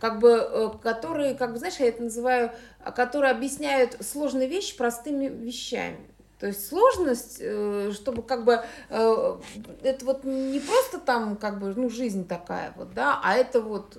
как 0.00 0.20
бы, 0.20 0.30
э, 0.30 0.70
которые, 0.82 1.34
как 1.34 1.52
бы, 1.52 1.58
знаешь, 1.58 1.76
я 1.78 1.88
это 1.88 2.02
называю, 2.02 2.52
которые 2.96 3.32
объясняют 3.32 3.96
сложные 4.00 4.48
вещи 4.48 4.76
простыми 4.76 5.26
вещами. 5.28 5.98
То 6.38 6.46
есть 6.46 6.68
сложность, 6.68 7.38
э, 7.40 7.92
чтобы 7.92 8.22
как 8.22 8.44
бы 8.44 8.60
э, 8.90 9.38
это 9.82 10.04
вот 10.04 10.24
не 10.24 10.60
просто 10.60 10.98
там 10.98 11.36
как 11.36 11.58
бы 11.58 11.74
ну 11.74 11.90
жизнь 11.90 12.26
такая 12.26 12.72
вот, 12.76 12.94
да, 12.94 13.20
а 13.22 13.34
это 13.34 13.60
вот 13.60 13.98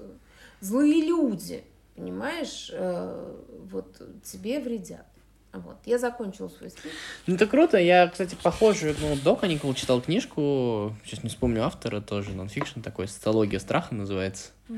злые 0.61 1.05
люди, 1.05 1.63
понимаешь, 1.95 2.69
э, 2.73 3.35
вот 3.71 4.01
тебе 4.23 4.59
вредят. 4.59 5.05
Вот, 5.51 5.77
я 5.85 5.97
закончила 5.97 6.47
свой 6.47 6.69
спич. 6.69 6.91
Ну, 7.25 7.33
это 7.33 7.47
круто. 7.47 7.79
Я, 7.79 8.07
кстати, 8.07 8.37
похожую, 8.41 8.95
ну, 9.01 9.15
до 9.15 9.35
каникул 9.35 9.73
читал 9.73 9.99
книжку, 9.99 10.95
сейчас 11.03 11.23
не 11.23 11.29
вспомню 11.29 11.63
автора, 11.63 12.01
тоже 12.01 12.33
нонфикшн 12.33 12.81
такой, 12.81 13.07
«Социология 13.07 13.57
страха» 13.57 13.95
называется. 13.95 14.51
Угу 14.69 14.77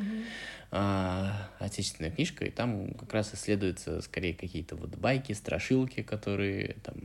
отечественная 0.72 2.12
книжка, 2.12 2.46
и 2.46 2.50
там 2.50 2.94
как 2.94 3.13
раз 3.13 3.34
исследуются 3.34 4.01
скорее 4.01 4.34
какие-то 4.34 4.78
вот 4.78 4.96
байки, 4.96 5.34
страшилки, 5.34 6.01
которые 6.01 6.78
там 6.84 6.96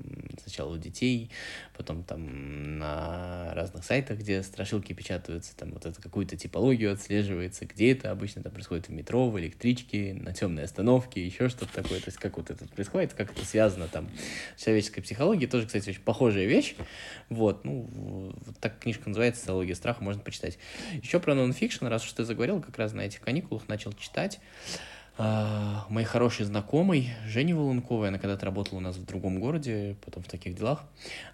сначала 0.40 0.75
у 0.75 0.78
детей, 0.78 1.30
потом 1.76 2.04
там 2.04 2.78
на 2.78 3.52
разных 3.54 3.85
сайтах, 3.85 4.18
где 4.18 4.44
страшилки 4.44 4.92
печатаются, 4.92 5.56
там 5.56 5.73
вот 5.73 5.85
это 5.85 6.00
какую-то 6.00 6.37
типологию 6.37 6.92
отслеживается, 6.92 7.66
где 7.66 7.90
это 7.90 8.12
обычно 8.12 8.42
там 8.42 8.52
происходит 8.52 8.87
в 8.87 8.92
метро, 8.92 9.28
в 9.28 9.38
электричке, 9.40 10.14
на 10.14 10.32
темной 10.32 10.62
остановке, 10.62 11.26
еще 11.26 11.49
что-то 11.49 11.75
такое, 11.75 11.99
то 11.99 12.06
есть 12.06 12.18
как 12.18 12.37
вот 12.37 12.50
это 12.50 12.68
происходит, 12.68 13.14
как 13.14 13.32
это 13.32 13.44
связано 13.44 13.88
там 13.88 14.08
с 14.56 14.62
человеческой 14.62 15.00
психологией, 15.00 15.50
тоже, 15.50 15.66
кстати, 15.66 15.90
очень 15.90 16.02
похожая 16.02 16.46
вещь, 16.46 16.76
вот, 17.30 17.64
ну, 17.64 17.90
вот 18.46 18.58
так 18.61 18.78
книжка 18.78 19.08
называется 19.08 19.40
«Социология 19.40 19.75
страха», 19.75 20.04
можно 20.04 20.23
почитать. 20.23 20.58
Еще 21.02 21.18
про 21.18 21.35
нонфикшн, 21.35 21.87
раз 21.87 22.04
уж 22.04 22.12
ты 22.12 22.25
заговорил, 22.25 22.62
как 22.62 22.78
раз 22.78 22.92
на 22.92 23.00
этих 23.00 23.20
каникулах 23.20 23.55
каникулах 23.56 23.68
начал 23.68 23.92
читать. 23.92 24.40
Uh, 25.18 25.78
моей 25.88 26.06
хорошей 26.06 26.44
знакомой 26.44 27.08
Жене 27.26 27.54
Волынковой, 27.54 28.08
она 28.08 28.18
когда-то 28.18 28.44
работала 28.44 28.76
у 28.76 28.82
нас 28.82 28.96
в 28.96 29.06
другом 29.06 29.40
городе, 29.40 29.96
потом 30.04 30.22
в 30.22 30.26
таких 30.26 30.54
делах, 30.54 30.84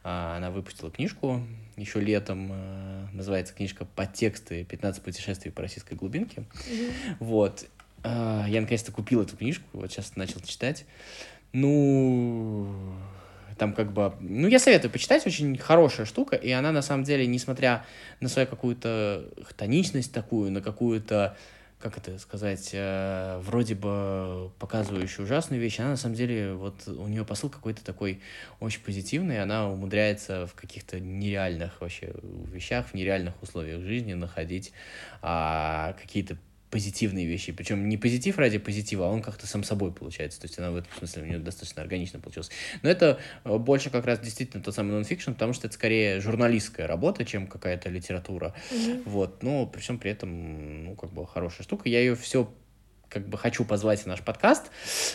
uh, 0.05 0.37
она 0.37 0.52
выпустила 0.52 0.88
книжку 0.93 1.43
еще 1.76 1.99
летом, 1.99 2.52
uh, 2.52 3.09
называется 3.12 3.52
книжка 3.52 3.85
«Подтексты. 3.85 4.62
15 4.62 5.02
путешествий 5.02 5.50
по 5.50 5.62
российской 5.62 5.95
глубинке». 5.95 6.45
Mm-hmm. 6.45 7.17
Вот. 7.19 7.67
Я 8.05 8.61
наконец-то 8.61 8.91
купил 8.91 9.23
эту 9.23 9.37
книжку, 9.37 9.64
вот 9.73 9.93
сейчас 9.93 10.17
начал 10.17 10.41
читать. 10.41 10.87
Ну, 11.52 12.69
там 13.59 13.75
как 13.75 13.93
бы... 13.93 14.12
Ну, 14.21 14.49
я 14.49 14.59
советую 14.59 14.91
почитать, 14.91 15.25
очень 15.25 15.57
хорошая 15.57 16.05
штука, 16.05 16.35
и 16.35 16.50
она 16.50 16.73
на 16.73 16.83
самом 16.83 17.05
деле, 17.05 17.29
несмотря 17.29 17.85
на 18.19 18.29
свою 18.29 18.49
какую-то 18.49 19.25
хтоничность 19.45 20.12
такую, 20.12 20.50
на 20.50 20.61
какую-то 20.61 21.37
как 21.83 21.99
это 21.99 22.19
сказать, 22.19 22.71
э, 22.73 23.41
вроде 23.43 23.75
бы 23.75 24.53
показывающая 24.59 25.25
ужасную 25.25 25.61
вещь, 25.61 25.80
она 25.80 25.91
на 25.91 25.97
самом 25.97 26.15
деле, 26.15 26.54
вот 26.54 26.87
у 26.87 27.09
нее 27.09 27.25
посыл 27.25 27.50
какой-то 27.50 27.85
такой 27.85 28.21
очень 28.61 28.80
позитивный, 28.80 29.43
она 29.43 29.69
умудряется 29.69 30.47
в 30.47 30.54
каких-то 30.54 31.00
нереальных 31.00 31.80
вообще 31.80 32.15
вещах, 32.23 32.87
в 32.87 32.95
нереальных 32.95 33.43
условиях 33.43 33.83
жизни 33.83 34.15
находить 34.15 34.73
а, 35.21 35.95
какие-то 36.00 36.39
позитивные 36.73 37.26
вещи. 37.26 37.52
Причем 37.52 37.87
не 37.87 37.99
позитив 37.99 38.39
ради 38.39 38.56
позитива, 38.56 39.06
а 39.06 39.11
он 39.11 39.21
как-то 39.21 39.47
сам 39.47 39.63
собой 39.63 39.93
получается. 39.93 40.41
То 40.41 40.47
есть 40.47 40.58
она 40.58 40.71
в 40.71 40.76
этом 40.76 40.91
смысле 40.97 41.23
у 41.23 41.26
нее 41.26 41.39
достаточно 41.39 41.82
органично 41.82 42.19
получилась. 42.19 42.50
Но 42.82 42.89
это 42.89 43.21
э, 43.45 43.58
больше 43.58 43.91
как 43.91 44.06
раз 44.06 44.21
действительно 44.21 44.63
тот 44.63 44.75
самый 44.75 44.93
нонфикшн, 44.93 45.32
потому 45.32 45.52
что 45.52 45.67
это 45.67 45.75
скорее 45.75 46.21
журналистская 46.23 46.87
работа, 46.87 47.26
чем 47.26 47.47
какая-то 47.47 47.91
литература. 47.91 48.54
Mm-hmm. 48.71 49.02
Вот. 49.04 49.43
Но 49.43 49.67
при 49.67 49.80
всем 49.80 49.99
при 49.99 50.13
этом, 50.13 50.85
ну, 50.85 50.97
как 50.97 51.13
бы 51.13 51.26
хорошая 51.26 51.65
штука. 51.65 51.91
Я 51.91 52.00
ее 52.00 52.17
все 52.17 52.50
как 53.13 53.29
бы 53.29 53.37
хочу 53.37 53.65
позвать 53.65 54.01
в 54.01 54.07
наш 54.07 54.21
подкаст. 54.21 54.71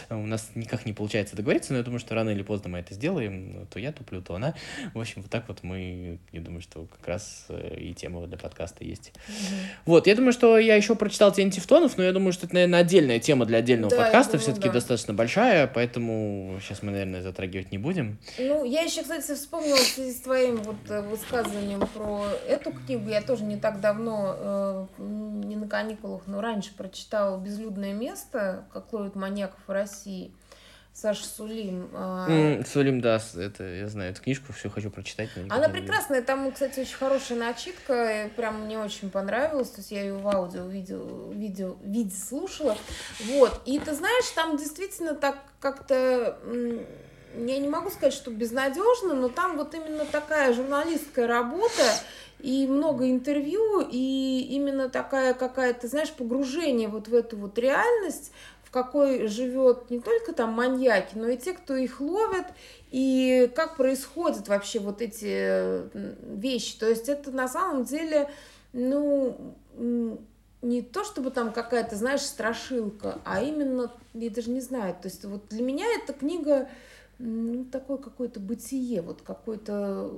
У 0.09 0.15
нас 0.15 0.51
никак 0.53 0.85
не 0.85 0.93
получается 0.93 1.35
договориться, 1.35 1.73
но 1.73 1.79
я 1.79 1.83
думаю, 1.83 1.99
что 1.99 2.13
рано 2.13 2.29
или 2.29 2.43
поздно 2.43 2.69
мы 2.69 2.79
это 2.79 2.93
сделаем. 2.93 3.67
То 3.71 3.79
я 3.79 3.91
туплю, 3.91 4.21
то 4.21 4.35
она. 4.35 4.53
В 4.93 4.99
общем, 4.99 5.23
вот 5.23 5.31
так 5.31 5.45
вот 5.47 5.63
мы, 5.63 6.19
я 6.31 6.41
думаю, 6.41 6.61
что 6.61 6.85
как 6.85 7.07
раз 7.07 7.45
э, 7.49 7.75
и 7.79 7.93
тема 7.95 8.25
для 8.27 8.37
подкаста 8.37 8.83
есть. 8.83 9.13
Mm-hmm. 9.15 9.53
Вот, 9.85 10.05
я 10.05 10.15
думаю, 10.15 10.31
что 10.31 10.59
я 10.59 10.75
еще 10.75 10.95
прочитал 10.95 11.31
Тень 11.33 11.49
Тевтонов, 11.49 11.97
но 11.97 12.03
я 12.03 12.11
думаю, 12.11 12.33
что 12.33 12.45
это, 12.45 12.53
наверное, 12.53 12.81
отдельная 12.81 13.19
тема 13.19 13.45
для 13.45 13.59
отдельного 13.59 13.89
да, 13.89 14.03
подкаста, 14.03 14.37
все-таки 14.37 14.67
да. 14.67 14.73
достаточно 14.73 15.13
большая, 15.13 15.65
поэтому 15.65 16.59
сейчас 16.61 16.83
мы, 16.83 16.91
наверное, 16.91 17.23
затрагивать 17.23 17.71
не 17.71 17.79
будем. 17.79 18.19
Ну, 18.37 18.63
я 18.63 18.81
еще, 18.81 19.01
кстати, 19.01 19.33
вспомнила 19.33 19.77
в 19.77 19.81
связи 19.81 20.13
с 20.13 20.21
твоим 20.21 20.57
вот 20.57 20.75
э, 20.89 21.01
высказыванием 21.01 21.87
про 21.87 22.25
эту 22.47 22.71
книгу. 22.71 23.09
Я 23.09 23.21
тоже 23.21 23.43
не 23.43 23.57
так 23.57 23.81
давно, 23.81 24.35
э, 24.37 24.85
не 24.99 25.55
на 25.55 25.67
каникулах, 25.67 26.21
но 26.27 26.41
раньше 26.41 26.75
прочитала 26.75 27.37
«Безлюдное 27.39 27.86
единственное 27.87 27.93
место, 27.93 28.65
как 28.73 28.91
ловят 28.93 29.15
маньяков 29.15 29.59
в 29.65 29.71
России. 29.71 30.33
Саша 30.93 31.25
Сулим. 31.25 31.91
Mm, 31.93 32.65
Сулим, 32.65 33.01
да, 33.01 33.21
это 33.35 33.63
я 33.63 33.87
знаю 33.87 34.13
эту 34.13 34.23
книжку, 34.23 34.51
все 34.51 34.67
хочу 34.67 34.89
прочитать. 34.89 35.29
Она 35.47 35.69
прекрасная, 35.69 36.23
там, 36.23 36.51
кстати, 36.51 36.79
очень 36.79 36.95
хорошая 36.95 37.37
начитка, 37.37 38.31
прям 38.35 38.63
мне 38.65 38.79
очень 38.79 39.11
понравилось, 39.11 39.69
то 39.69 39.77
есть 39.77 39.91
я 39.91 40.01
ее 40.01 40.15
в 40.15 40.27
аудио, 40.27 40.65
видео, 40.65 41.31
видео, 41.31 41.77
виде 41.83 42.15
слушала, 42.15 42.75
вот, 43.25 43.61
и 43.65 43.77
ты 43.77 43.93
знаешь, 43.93 44.27
там 44.33 44.57
действительно 44.57 45.13
так 45.13 45.37
как-то, 45.59 46.39
я 47.35 47.59
не 47.59 47.69
могу 47.69 47.91
сказать, 47.91 48.15
что 48.15 48.31
безнадежно, 48.31 49.13
но 49.13 49.29
там 49.29 49.55
вот 49.57 49.75
именно 49.75 50.03
такая 50.05 50.51
журналистская 50.51 51.27
работа, 51.27 51.83
и 52.39 52.67
много 52.67 53.09
интервью, 53.09 53.81
и 53.81 54.47
именно 54.51 54.89
такая 54.89 55.33
какая-то, 55.33 55.87
знаешь, 55.87 56.11
погружение 56.11 56.87
вот 56.87 57.07
в 57.07 57.15
эту 57.15 57.37
вот 57.37 57.57
реальность, 57.57 58.31
в 58.63 58.71
какой 58.71 59.27
живет 59.27 59.89
не 59.89 59.99
только 59.99 60.33
там 60.33 60.51
маньяки, 60.51 61.15
но 61.15 61.29
и 61.29 61.37
те, 61.37 61.53
кто 61.53 61.75
их 61.75 62.01
ловят, 62.01 62.45
и 62.91 63.49
как 63.55 63.77
происходят 63.77 64.47
вообще 64.49 64.79
вот 64.79 65.01
эти 65.01 65.87
вещи. 66.37 66.77
То 66.77 66.87
есть 66.87 67.09
это 67.09 67.31
на 67.31 67.47
самом 67.47 67.85
деле, 67.85 68.29
ну, 68.73 69.55
не 70.61 70.81
то 70.81 71.03
чтобы 71.03 71.31
там 71.31 71.51
какая-то, 71.53 71.95
знаешь, 71.95 72.21
страшилка, 72.21 73.19
а 73.23 73.41
именно, 73.41 73.91
я 74.13 74.29
даже 74.29 74.49
не 74.49 74.61
знаю, 74.61 74.95
то 75.01 75.07
есть 75.07 75.23
вот 75.25 75.47
для 75.49 75.63
меня 75.63 75.85
эта 75.95 76.13
книга, 76.13 76.67
ну, 77.19 77.65
такое 77.65 77.97
какое-то 77.97 78.39
бытие, 78.39 79.01
вот 79.01 79.21
какой-то 79.21 80.11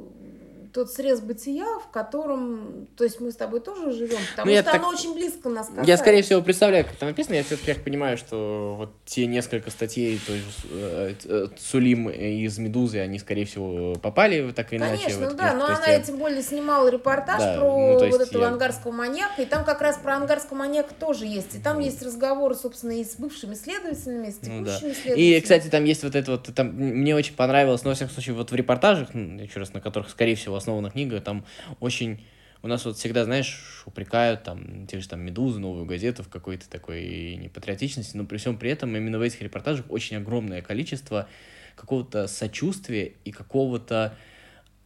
тот 0.73 0.91
срез 0.91 1.21
бытия, 1.21 1.65
в 1.79 1.89
котором, 1.91 2.87
то 2.95 3.03
есть 3.03 3.19
мы 3.19 3.31
с 3.31 3.35
тобой 3.35 3.59
тоже 3.59 3.91
живем, 3.91 4.19
потому 4.31 4.51
ну, 4.51 4.55
что 4.55 4.63
так... 4.63 4.75
оно 4.75 4.89
очень 4.89 5.13
близко 5.13 5.49
нас 5.49 5.67
касается. 5.67 5.89
Я, 5.89 5.97
скорее 5.97 6.21
всего, 6.21 6.41
представляю, 6.41 6.85
как 6.85 6.95
это 6.95 7.05
написано, 7.05 7.35
я 7.35 7.43
все-таки 7.43 7.73
понимаю, 7.79 8.17
что 8.17 8.75
вот 8.77 8.91
те 9.05 9.25
несколько 9.25 9.71
статей, 9.71 10.19
то 10.25 10.33
есть 10.33 10.65
э, 10.71 11.13
э, 11.25 11.47
Сулим 11.57 12.09
из 12.09 12.57
«Медузы», 12.57 12.99
они, 12.99 13.19
скорее 13.19 13.45
всего, 13.45 13.95
попали 13.95 14.51
так 14.51 14.71
или 14.73 14.79
иначе. 14.79 15.03
Конечно, 15.03 15.33
да, 15.33 15.53
но 15.53 15.65
она 15.65 15.87
я... 15.87 16.01
тем 16.01 16.17
более 16.17 16.43
снимала 16.43 16.87
репортаж 16.89 17.39
да, 17.39 17.57
про 17.57 17.65
ну, 17.65 18.09
вот 18.09 18.21
этого 18.21 18.43
я... 18.43 18.49
ангарского 18.49 18.91
маньяка, 18.91 19.41
и 19.41 19.45
там 19.45 19.63
как 19.65 19.81
раз 19.81 19.97
про 19.97 20.15
ангарского 20.15 20.57
маньяка 20.57 20.93
тоже 20.93 21.25
есть, 21.25 21.55
и 21.55 21.59
там 21.59 21.79
mm. 21.79 21.83
есть 21.83 22.01
разговоры, 22.01 22.55
собственно, 22.55 22.91
и 22.91 23.03
с 23.03 23.15
бывшими 23.15 23.55
следователями, 23.55 24.27
и 24.27 24.31
с 24.31 24.35
текущими 24.35 24.59
ну, 24.59 24.65
да. 24.65 24.77
следователями. 24.77 25.19
И, 25.19 25.41
кстати, 25.41 25.67
там 25.67 25.83
есть 25.83 26.03
вот 26.03 26.15
это 26.15 26.31
вот, 26.31 26.49
там 26.53 26.67
мне 26.69 27.15
очень 27.15 27.35
понравилось, 27.35 27.83
но, 27.83 27.89
во 27.89 27.95
всяком 27.95 28.13
случае, 28.13 28.35
вот 28.35 28.51
в 28.51 28.55
репортажах, 28.55 29.13
еще 29.13 29.59
раз, 29.59 29.73
на 29.73 29.81
которых, 29.81 30.09
скорее 30.09 30.35
всего, 30.35 30.58
основана 30.59 30.89
книга, 30.89 31.19
там 31.21 31.45
очень... 31.79 32.25
У 32.61 32.67
нас 32.67 32.83
вот 32.83 32.97
всегда, 32.97 33.23
знаешь, 33.23 33.83
упрекают 33.85 34.43
там 34.43 34.85
те 34.85 34.99
же 34.99 35.07
там 35.07 35.21
«Медузы», 35.21 35.59
«Новую 35.59 35.85
газету» 35.85 36.23
в 36.23 36.27
какой-то 36.29 36.69
такой 36.69 37.37
непатриотичности, 37.37 38.17
но 38.17 38.25
при 38.25 38.37
всем 38.37 38.57
при 38.57 38.69
этом 38.69 38.93
именно 38.95 39.17
в 39.17 39.21
этих 39.21 39.41
репортажах 39.41 39.85
очень 39.89 40.17
огромное 40.17 40.61
количество 40.61 41.29
какого-то 41.77 42.27
сочувствия 42.27 43.13
и 43.23 43.31
какого-то 43.31 44.13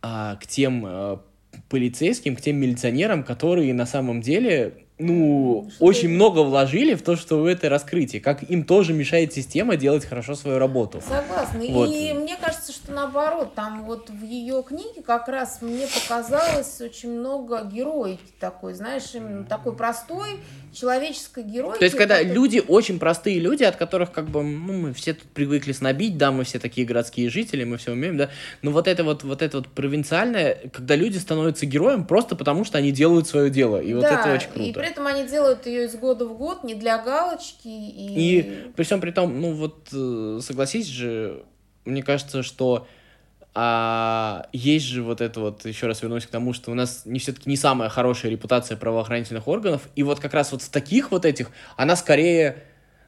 а, 0.04 0.36
к 0.36 0.46
тем 0.46 0.84
а, 0.86 1.24
полицейским, 1.70 2.36
к 2.36 2.42
тем 2.42 2.58
милиционерам, 2.58 3.24
которые 3.24 3.74
на 3.74 3.86
самом 3.88 4.22
деле 4.22 4.83
ну, 5.06 5.70
что 5.76 5.86
очень 5.86 6.10
это? 6.10 6.16
много 6.16 6.39
вложили 6.39 6.94
в 6.94 7.02
то, 7.02 7.16
что 7.16 7.38
в 7.38 7.46
это 7.46 7.70
раскрытие. 7.70 8.22
Как 8.22 8.44
им 8.44 8.63
тоже 8.63 8.94
мешает 8.94 9.34
система 9.34 9.76
делать 9.76 10.06
хорошо 10.06 10.36
свою 10.36 10.60
работу. 10.60 11.02
Согласна. 11.02 11.60
Вот. 11.70 11.89
И 11.89 12.13
мне 12.13 12.36
кажется, 12.38 12.72
что 12.72 12.92
наоборот, 12.92 13.54
там 13.56 13.84
вот 13.84 14.10
в 14.10 14.24
ее 14.24 14.63
книге 14.63 15.02
как 15.06 15.28
раз 15.28 15.62
мне 15.62 15.88
показалось 15.88 16.82
очень 16.82 17.12
много 17.12 17.63
героики 17.63 18.22
такой, 18.39 18.74
знаешь, 18.74 19.13
именно 19.13 19.44
такой 19.44 19.76
простой 19.76 20.39
человеческой 20.74 21.44
героики. 21.44 21.80
То 21.80 21.86
есть, 21.86 21.98
когда 21.98 22.18
который... 22.18 22.34
люди, 22.34 22.64
очень 22.68 23.00
простые 23.00 23.40
люди, 23.40 23.64
от 23.64 23.76
которых 23.76 24.12
как 24.12 24.30
бы, 24.30 24.44
ну, 24.44 24.74
мы 24.74 24.94
все 24.94 25.14
тут 25.14 25.28
привыкли 25.30 25.72
снобить, 25.72 26.18
да, 26.18 26.32
мы 26.32 26.44
все 26.44 26.60
такие 26.60 26.86
городские 26.86 27.30
жители, 27.30 27.64
мы 27.64 27.78
все 27.78 27.92
умеем, 27.92 28.18
да, 28.18 28.30
но 28.62 28.72
вот 28.72 28.88
это 28.88 29.04
вот, 29.04 29.24
вот 29.24 29.42
это 29.42 29.58
вот 29.58 29.68
провинциальное, 29.68 30.58
когда 30.72 30.96
люди 30.96 31.18
становятся 31.18 31.66
героем 31.66 32.06
просто 32.06 32.36
потому, 32.36 32.66
что 32.66 32.78
они 32.78 32.92
делают 32.92 33.28
свое 33.28 33.50
дело, 33.50 33.82
и 33.82 33.94
вот 33.94 34.02
да, 34.02 34.20
это 34.20 34.34
очень 34.34 34.50
круто. 34.50 34.70
и 34.70 34.74
при 34.74 34.88
этом 34.88 35.08
они 35.08 35.28
делают 35.28 35.66
ее 35.66 35.86
из 35.86 35.96
года 35.96 36.26
в 36.26 36.38
год, 36.38 36.64
не 36.64 36.76
для 36.76 36.98
галочки. 37.02 37.68
И, 37.68 38.40
и 38.40 38.72
при 38.76 38.84
всем 38.84 39.02
при 39.02 39.12
том, 39.12 39.40
ну 39.40 39.54
вот, 39.54 39.90
э, 39.94 40.40
согласись 40.42 40.88
же, 40.88 41.44
мне 41.86 42.04
кажется, 42.04 42.44
что 42.44 42.88
а 43.56 44.48
есть 44.52 44.86
же 44.86 45.04
вот 45.04 45.22
это 45.22 45.39
вот, 45.39 45.66
еще 45.66 45.88
раз 45.88 46.02
вернусь 46.02 46.26
к 46.26 46.30
тому, 46.30 46.54
что 46.54 46.72
у 46.72 46.74
нас 46.74 47.04
не 47.06 47.20
все-таки 47.20 47.50
не 47.50 47.58
самая 47.58 47.89
хорошая 47.89 48.32
репутация 48.32 48.78
правоохранительных 48.78 49.48
органов, 49.48 49.84
и 49.96 50.04
вот 50.04 50.20
как 50.20 50.34
раз 50.34 50.52
вот 50.52 50.62
в 50.62 50.70
таких 50.70 51.12
вот 51.12 51.26
этих, 51.26 51.52
она 51.78 51.96
скорее 51.96 52.63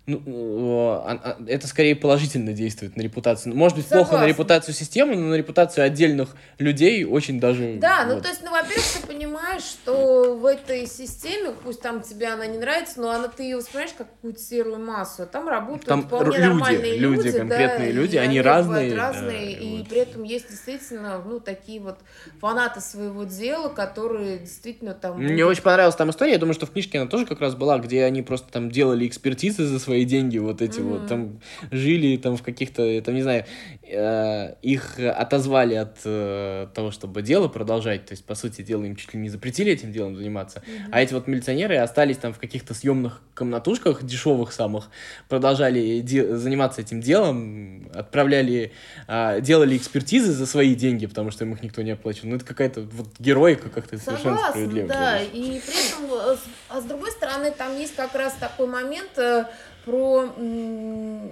ну, 0.08 1.02
а, 1.04 1.20
а, 1.24 1.38
это 1.48 1.68
скорее 1.68 1.96
положительно 1.96 2.54
действует 2.54 2.96
на 2.96 3.02
репутацию. 3.02 3.56
Может 3.56 3.78
быть, 3.78 3.88
Согласна. 3.88 4.10
плохо 4.10 4.24
на 4.24 4.28
репутацию 4.28 4.76
системы, 4.76 5.16
но 5.16 5.30
на 5.30 5.36
репутацию 5.36 5.84
отдельных 5.84 6.36
людей 6.60 7.04
очень 7.06 7.40
даже... 7.40 7.78
Да, 7.78 8.06
вот. 8.06 8.16
ну 8.16 8.22
то 8.22 8.30
есть, 8.30 8.42
ну, 8.44 8.52
во-первых, 8.52 8.86
ты 9.02 9.08
понимаешь, 9.08 9.64
что 9.64 10.36
в 10.36 10.46
этой 10.46 10.86
системе, 10.86 11.56
пусть 11.64 11.82
там 11.82 12.04
тебе 12.04 12.28
она 12.28 12.46
не 12.46 12.60
нравится, 12.60 13.02
но 13.02 13.10
она, 13.10 13.30
ты 13.30 13.44
ее 13.44 13.58
воспринимаешь 13.58 13.94
как 13.98 14.08
какую-то 14.10 14.40
серую 14.40 14.78
массу, 14.78 15.24
а 15.24 15.26
там 15.26 15.48
работают 15.48 15.86
там 15.86 16.04
вполне 16.04 16.38
люди, 16.38 16.42
нормальные 16.42 16.98
люди, 16.98 17.24
люди 17.24 17.38
конкретные 17.38 17.92
да, 17.92 18.00
люди, 18.00 18.18
они, 18.18 18.28
они 18.28 18.42
разные. 18.42 18.96
разные, 18.96 19.56
да, 19.56 19.62
и 19.64 19.78
вот. 19.80 19.90
при 19.90 20.00
этом 20.02 20.22
есть 20.22 20.50
действительно, 20.52 21.20
ну, 21.26 21.40
такие 21.40 21.82
вот 21.82 21.98
фанаты 22.40 22.80
своего 22.80 23.24
дела, 23.24 23.70
которые 23.70 24.38
действительно 24.38 24.94
там... 24.94 25.20
Мне 25.20 25.46
очень 25.46 25.64
понравилась 25.64 25.96
там 25.96 26.12
история, 26.12 26.34
я 26.34 26.38
думаю, 26.38 26.54
что 26.54 26.68
в 26.68 26.72
книжке 26.72 27.00
она 27.00 27.10
тоже 27.10 27.26
как 27.26 27.42
раз 27.42 27.56
была, 27.56 27.80
где 27.80 28.04
они 28.04 28.22
просто 28.22 28.52
там 28.52 28.70
делали 28.70 29.08
экспертизы 29.08 29.66
за 29.66 29.80
свои 29.80 29.95
свои 29.96 30.06
деньги 30.06 30.38
вот 30.38 30.62
эти 30.62 30.80
mm-hmm. 30.80 31.00
вот, 31.00 31.08
там 31.08 31.40
жили 31.72 32.18
там 32.18 32.36
в 32.36 32.44
каких-то, 32.44 33.02
там, 33.02 33.16
не 33.16 33.22
знаю, 33.22 33.46
э, 33.84 34.56
их 34.62 35.00
отозвали 35.00 35.76
от 35.76 36.00
э, 36.04 36.68
того, 36.74 36.92
чтобы 36.92 37.22
дело 37.22 37.48
продолжать, 37.48 38.06
то 38.06 38.14
есть, 38.14 38.26
по 38.26 38.36
сути 38.36 38.62
дела, 38.62 38.84
им 38.84 38.96
чуть 38.98 39.14
ли 39.14 39.20
не 39.22 39.30
запретили 39.30 39.72
этим 39.72 39.94
делом 39.94 40.18
заниматься, 40.18 40.60
mm-hmm. 40.60 40.90
а 40.92 41.02
эти 41.02 41.14
вот 41.14 41.28
милиционеры 41.28 41.78
остались 41.78 42.18
там 42.18 42.34
в 42.34 42.40
каких-то 42.40 42.74
съемных 42.74 43.22
комнатушках, 43.36 44.04
дешевых 44.04 44.52
самых, 44.52 44.90
продолжали 45.30 46.02
де- 46.02 46.36
заниматься 46.36 46.82
этим 46.82 47.00
делом, 47.00 47.90
отправляли, 47.94 48.74
э, 49.08 49.40
делали 49.42 49.78
экспертизы 49.78 50.34
за 50.34 50.46
свои 50.46 50.76
деньги, 50.76 51.06
потому 51.06 51.32
что 51.32 51.46
им 51.46 51.54
их 51.54 51.64
никто 51.64 51.82
не 51.84 51.92
оплачивал. 51.92 52.30
Ну, 52.32 52.36
это 52.36 52.46
какая-то 52.46 52.82
вот 52.82 53.08
героика 53.20 53.70
как-то 53.70 53.98
совершенно 53.98 54.40
справедливая. 54.50 54.88
да, 54.88 55.22
и 55.22 55.62
при 55.62 55.88
этом, 55.88 56.34
э, 56.34 56.38
а 56.70 56.82
с 56.82 56.84
другой 56.84 57.12
стороны, 57.12 57.52
там 57.52 57.78
есть 57.78 57.96
как 57.96 58.14
раз 58.14 58.34
такой 58.34 58.68
момент, 58.68 59.18
э, 59.18 59.46
про 59.86 60.26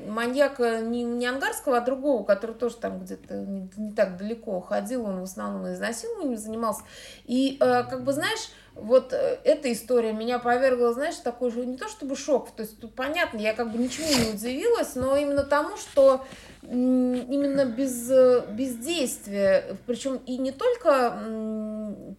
маньяка 0.08 0.80
не, 0.82 1.04
не 1.04 1.26
ангарского, 1.26 1.78
а 1.78 1.82
другого, 1.82 2.24
который 2.24 2.56
тоже 2.56 2.76
там 2.76 3.00
где-то 3.00 3.36
не, 3.36 3.70
не 3.76 3.92
так 3.92 4.18
далеко 4.18 4.62
ходил, 4.62 5.06
он 5.06 5.20
в 5.20 5.24
основном 5.24 5.74
изнасилованием 5.74 6.38
занимался. 6.38 6.84
И 7.26 7.58
э, 7.60 7.84
как 7.84 8.04
бы, 8.04 8.13
знаешь, 8.13 8.50
вот 8.75 9.13
э, 9.13 9.39
эта 9.43 9.71
история 9.71 10.13
меня 10.13 10.39
повергла, 10.39 10.93
знаешь, 10.93 11.15
такой 11.15 11.51
же, 11.51 11.65
не 11.65 11.77
то 11.77 11.88
чтобы 11.88 12.15
шок, 12.15 12.51
то 12.51 12.63
есть 12.63 12.79
тут 12.79 12.93
понятно, 12.95 13.38
я 13.39 13.53
как 13.53 13.71
бы 13.71 13.77
ничему 13.77 14.07
не 14.07 14.31
удивилась, 14.31 14.95
но 14.95 15.15
именно 15.15 15.43
тому, 15.43 15.77
что 15.77 16.25
именно 16.69 17.65
без 17.65 18.09
э, 18.09 18.45
бездействия, 18.51 19.77
причем 19.86 20.21
и 20.25 20.38
не 20.38 20.51
только 20.51 21.19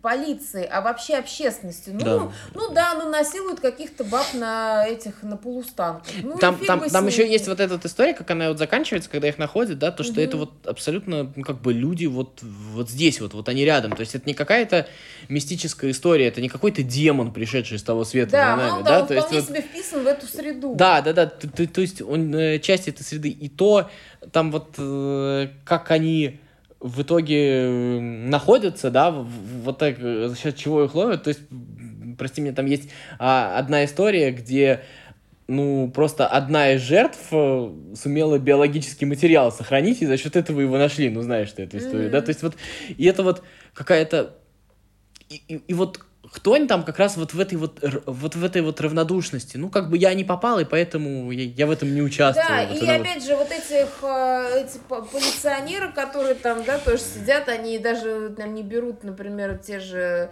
полиции, 0.03 0.69
а 0.71 0.83
вообще 0.83 1.15
общественности. 1.15 1.91
Ну, 1.91 2.01
да. 2.05 2.33
ну 2.55 2.75
да, 2.75 2.95
ну 2.95 3.09
насилуют 3.09 3.61
каких-то 3.61 4.05
баб 4.05 4.27
на 4.35 4.87
этих 4.87 5.23
на 5.23 5.37
полустанках. 5.37 6.13
Ну, 6.23 6.37
там 6.37 6.59
там, 6.59 6.89
там 6.91 7.07
еще 7.07 7.29
есть 7.29 7.49
вот 7.49 7.59
эта 7.59 7.81
история, 7.87 8.13
как 8.13 8.31
она 8.31 8.49
вот 8.49 8.59
заканчивается, 8.59 9.09
когда 9.09 9.29
их 9.29 9.39
находят, 9.39 9.79
да, 9.79 9.91
то 9.91 10.03
что 10.03 10.15
угу. 10.15 10.21
это 10.21 10.37
вот 10.37 10.67
абсолютно 10.67 11.33
ну, 11.35 11.43
как 11.43 11.63
бы 11.63 11.73
люди 11.73 12.05
вот 12.05 12.41
вот 12.43 12.91
здесь 12.91 13.21
вот 13.21 13.33
вот 13.33 13.49
они 13.49 13.65
рядом, 13.65 13.93
то 13.93 14.01
есть 14.01 14.15
это 14.15 14.27
не 14.27 14.35
какая-то 14.35 14.87
мистическая 15.29 15.91
история, 15.91 16.27
это 16.27 16.43
не 16.45 16.49
какой-то 16.49 16.83
демон 16.83 17.33
пришедший 17.33 17.79
из 17.79 17.83
того 17.83 18.05
света 18.05 18.33
да, 18.33 18.57
за 18.57 18.63
нами, 18.63 18.85
да, 18.85 18.91
да, 18.91 19.01
он 19.01 19.07
то 19.09 19.15
есть 19.15 19.33
вот, 19.33 19.45
себе 19.45 19.63
вписан 19.63 20.05
в 20.05 20.07
эту 20.07 20.27
среду. 20.27 20.75
Да, 20.75 21.01
да, 21.01 21.13
да, 21.13 21.27
то, 21.27 21.49
то, 21.49 21.67
то 21.67 21.81
есть 21.81 22.03
он 22.03 22.35
э, 22.35 22.59
часть 22.61 22.87
этой 22.89 23.03
среды 23.03 23.31
и 23.31 23.49
то 23.49 23.91
там 24.33 24.51
вот 24.53 24.75
э, 24.79 25.49
как 25.65 25.91
они 25.91 26.41
в 26.81 27.01
итоге 27.01 27.99
находятся, 27.99 28.91
да, 28.91 29.11
вот 29.11 29.79
так, 29.79 29.99
за 29.99 30.37
счет 30.37 30.57
чего 30.57 30.85
их 30.85 30.95
ловят. 30.95 31.23
То 31.23 31.29
есть, 31.29 31.41
прости 32.19 32.43
меня, 32.43 32.53
там 32.53 32.67
есть 32.67 32.91
а, 33.19 33.57
одна 33.59 33.87
история, 33.87 34.31
где 34.33 34.83
ну, 35.47 35.91
просто 35.95 36.27
одна 36.27 36.73
из 36.73 36.83
жертв 36.83 37.19
э, 37.33 37.73
сумела 37.97 38.39
биологический 38.39 39.07
материал 39.07 39.51
сохранить, 39.53 40.03
и 40.03 40.07
за 40.07 40.17
счет 40.17 40.37
этого 40.37 40.61
его 40.61 40.77
нашли, 40.79 41.09
ну, 41.11 41.23
знаешь 41.23 41.53
ты 41.53 41.63
эту 41.63 41.79
историю, 41.79 42.09
mm-hmm. 42.09 42.13
да, 42.13 42.23
то 42.23 42.29
есть 42.31 42.43
вот, 42.43 42.55
и 42.97 43.05
это 43.05 43.23
вот 43.23 43.43
какая-то, 43.75 44.37
и, 45.29 45.43
и, 45.49 45.55
и 45.69 45.75
вот 45.75 46.01
кто-нибудь 46.33 46.69
там 46.69 46.85
как 46.85 46.99
раз 46.99 47.17
вот 47.17 47.35
в 47.35 47.41
этой 47.41 47.57
вот, 47.57 47.81
вот 48.07 48.35
в 48.35 48.45
этой 48.45 48.63
вот 48.63 48.81
равнодушности. 48.81 49.57
Ну, 49.57 49.69
как 49.69 49.91
бы 49.91 49.99
я 49.99 50.15
не 50.15 50.25
попал, 50.25 50.59
и 50.59 50.65
поэтому 50.65 51.31
я, 51.31 51.45
я 51.45 51.67
в 51.67 51.71
этом 51.71 51.95
не 51.95 52.03
участвую. 52.03 52.47
Да, 52.49 52.67
вот 52.67 52.83
и 52.83 52.87
опять 52.87 53.17
вот... 53.17 53.25
же, 53.25 53.37
вот 53.37 53.51
этих, 53.51 53.89
э, 54.03 54.65
эти 54.65 54.79
полиционеры, 54.89 55.93
которые 55.93 56.35
там, 56.35 56.65
да, 56.65 56.79
тоже 56.79 57.03
сидят, 57.03 57.49
они 57.49 57.79
даже 57.79 58.31
там 58.37 58.55
не 58.55 58.63
берут, 58.63 59.05
например, 59.05 59.59
те 59.59 59.81
же 59.81 60.31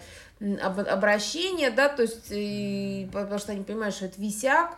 обращения, 0.60 1.70
да, 1.70 1.88
то 1.88 2.02
есть, 2.02 2.26
и, 2.30 3.08
потому 3.12 3.38
что 3.38 3.52
они 3.52 3.62
понимают, 3.62 3.94
что 3.94 4.06
это 4.06 4.20
висяк, 4.20 4.76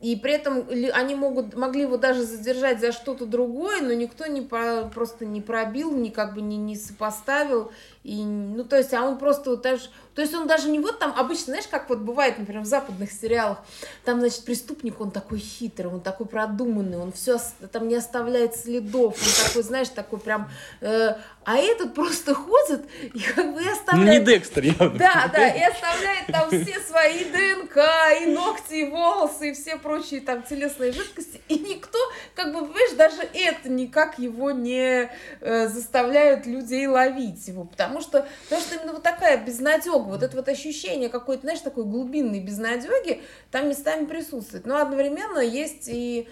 и 0.00 0.16
при 0.16 0.32
этом 0.32 0.66
они 0.94 1.14
могут, 1.14 1.54
могли 1.56 1.82
его 1.82 1.96
даже 1.96 2.22
задержать 2.22 2.80
за 2.80 2.92
что-то 2.92 3.26
другое, 3.26 3.82
но 3.82 3.92
никто 3.92 4.26
не 4.26 4.40
про, 4.40 4.84
просто 4.84 5.26
не 5.26 5.40
пробил, 5.40 5.92
ни 5.92 6.08
как 6.08 6.34
бы 6.34 6.40
не, 6.40 6.56
не 6.56 6.76
сопоставил. 6.76 7.70
И, 8.02 8.24
ну, 8.24 8.64
то 8.64 8.78
есть, 8.78 8.94
а 8.94 9.02
он 9.02 9.18
просто 9.18 9.50
вот 9.50 9.62
даже... 9.62 9.90
То 10.14 10.22
есть 10.22 10.34
он 10.34 10.46
даже 10.46 10.68
не 10.68 10.78
вот 10.78 10.98
там, 10.98 11.14
обычно, 11.16 11.46
знаешь, 11.46 11.66
как 11.68 11.88
вот 11.88 11.98
бывает, 11.98 12.38
например, 12.38 12.62
в 12.62 12.66
западных 12.66 13.12
сериалах, 13.12 13.58
там, 14.04 14.20
значит, 14.20 14.44
преступник, 14.44 15.00
он 15.00 15.10
такой 15.10 15.38
хитрый, 15.38 15.90
он 15.90 16.00
такой 16.00 16.26
продуманный, 16.26 16.98
он 16.98 17.12
все 17.12 17.38
там 17.72 17.88
не 17.88 17.94
оставляет 17.94 18.56
следов, 18.56 19.16
он 19.16 19.46
такой, 19.46 19.62
знаешь, 19.62 19.88
такой 19.88 20.18
прям... 20.18 20.50
Э, 20.80 21.14
а 21.44 21.56
этот 21.56 21.94
просто 21.94 22.34
ходит 22.34 22.82
и 23.00 23.18
как 23.18 23.54
бы 23.54 23.62
и 23.62 23.68
оставляет... 23.68 24.06
Ну, 24.06 24.18
не 24.18 24.24
Декстер, 24.24 24.64
явно. 24.64 24.98
Да, 24.98 25.30
да, 25.32 25.48
и 25.48 25.62
оставляет 25.62 26.26
там 26.26 26.48
все 26.48 26.78
свои 26.80 27.24
ДНК, 27.24 27.78
и 28.22 28.26
ногти, 28.26 28.74
и 28.74 28.90
волосы, 28.90 29.50
и 29.50 29.52
все 29.54 29.76
прочие 29.76 30.20
там 30.20 30.42
телесные 30.42 30.92
жидкости, 30.92 31.40
и 31.48 31.58
никто, 31.58 31.98
как 32.34 32.52
бы, 32.52 32.60
понимаешь, 32.66 32.92
даже 32.92 33.22
это 33.32 33.68
никак 33.70 34.18
его 34.18 34.50
не 34.50 35.10
э, 35.40 35.68
заставляют 35.68 36.46
людей 36.46 36.86
ловить 36.86 37.48
его, 37.48 37.64
потому 37.64 38.00
что, 38.00 38.26
потому 38.44 38.62
что 38.62 38.74
именно 38.76 38.92
вот 38.92 39.02
такая 39.02 39.38
безнадега, 39.38 40.09
вот 40.10 40.22
это 40.22 40.36
вот 40.36 40.48
ощущение 40.48 41.08
какой-то, 41.08 41.42
знаешь, 41.42 41.60
такой 41.60 41.84
глубинной 41.84 42.40
безнадеги 42.40 43.22
там 43.50 43.68
местами 43.68 44.04
присутствует. 44.06 44.66
Но 44.66 44.76
одновременно 44.76 45.40
есть 45.40 45.88
и 45.88 46.28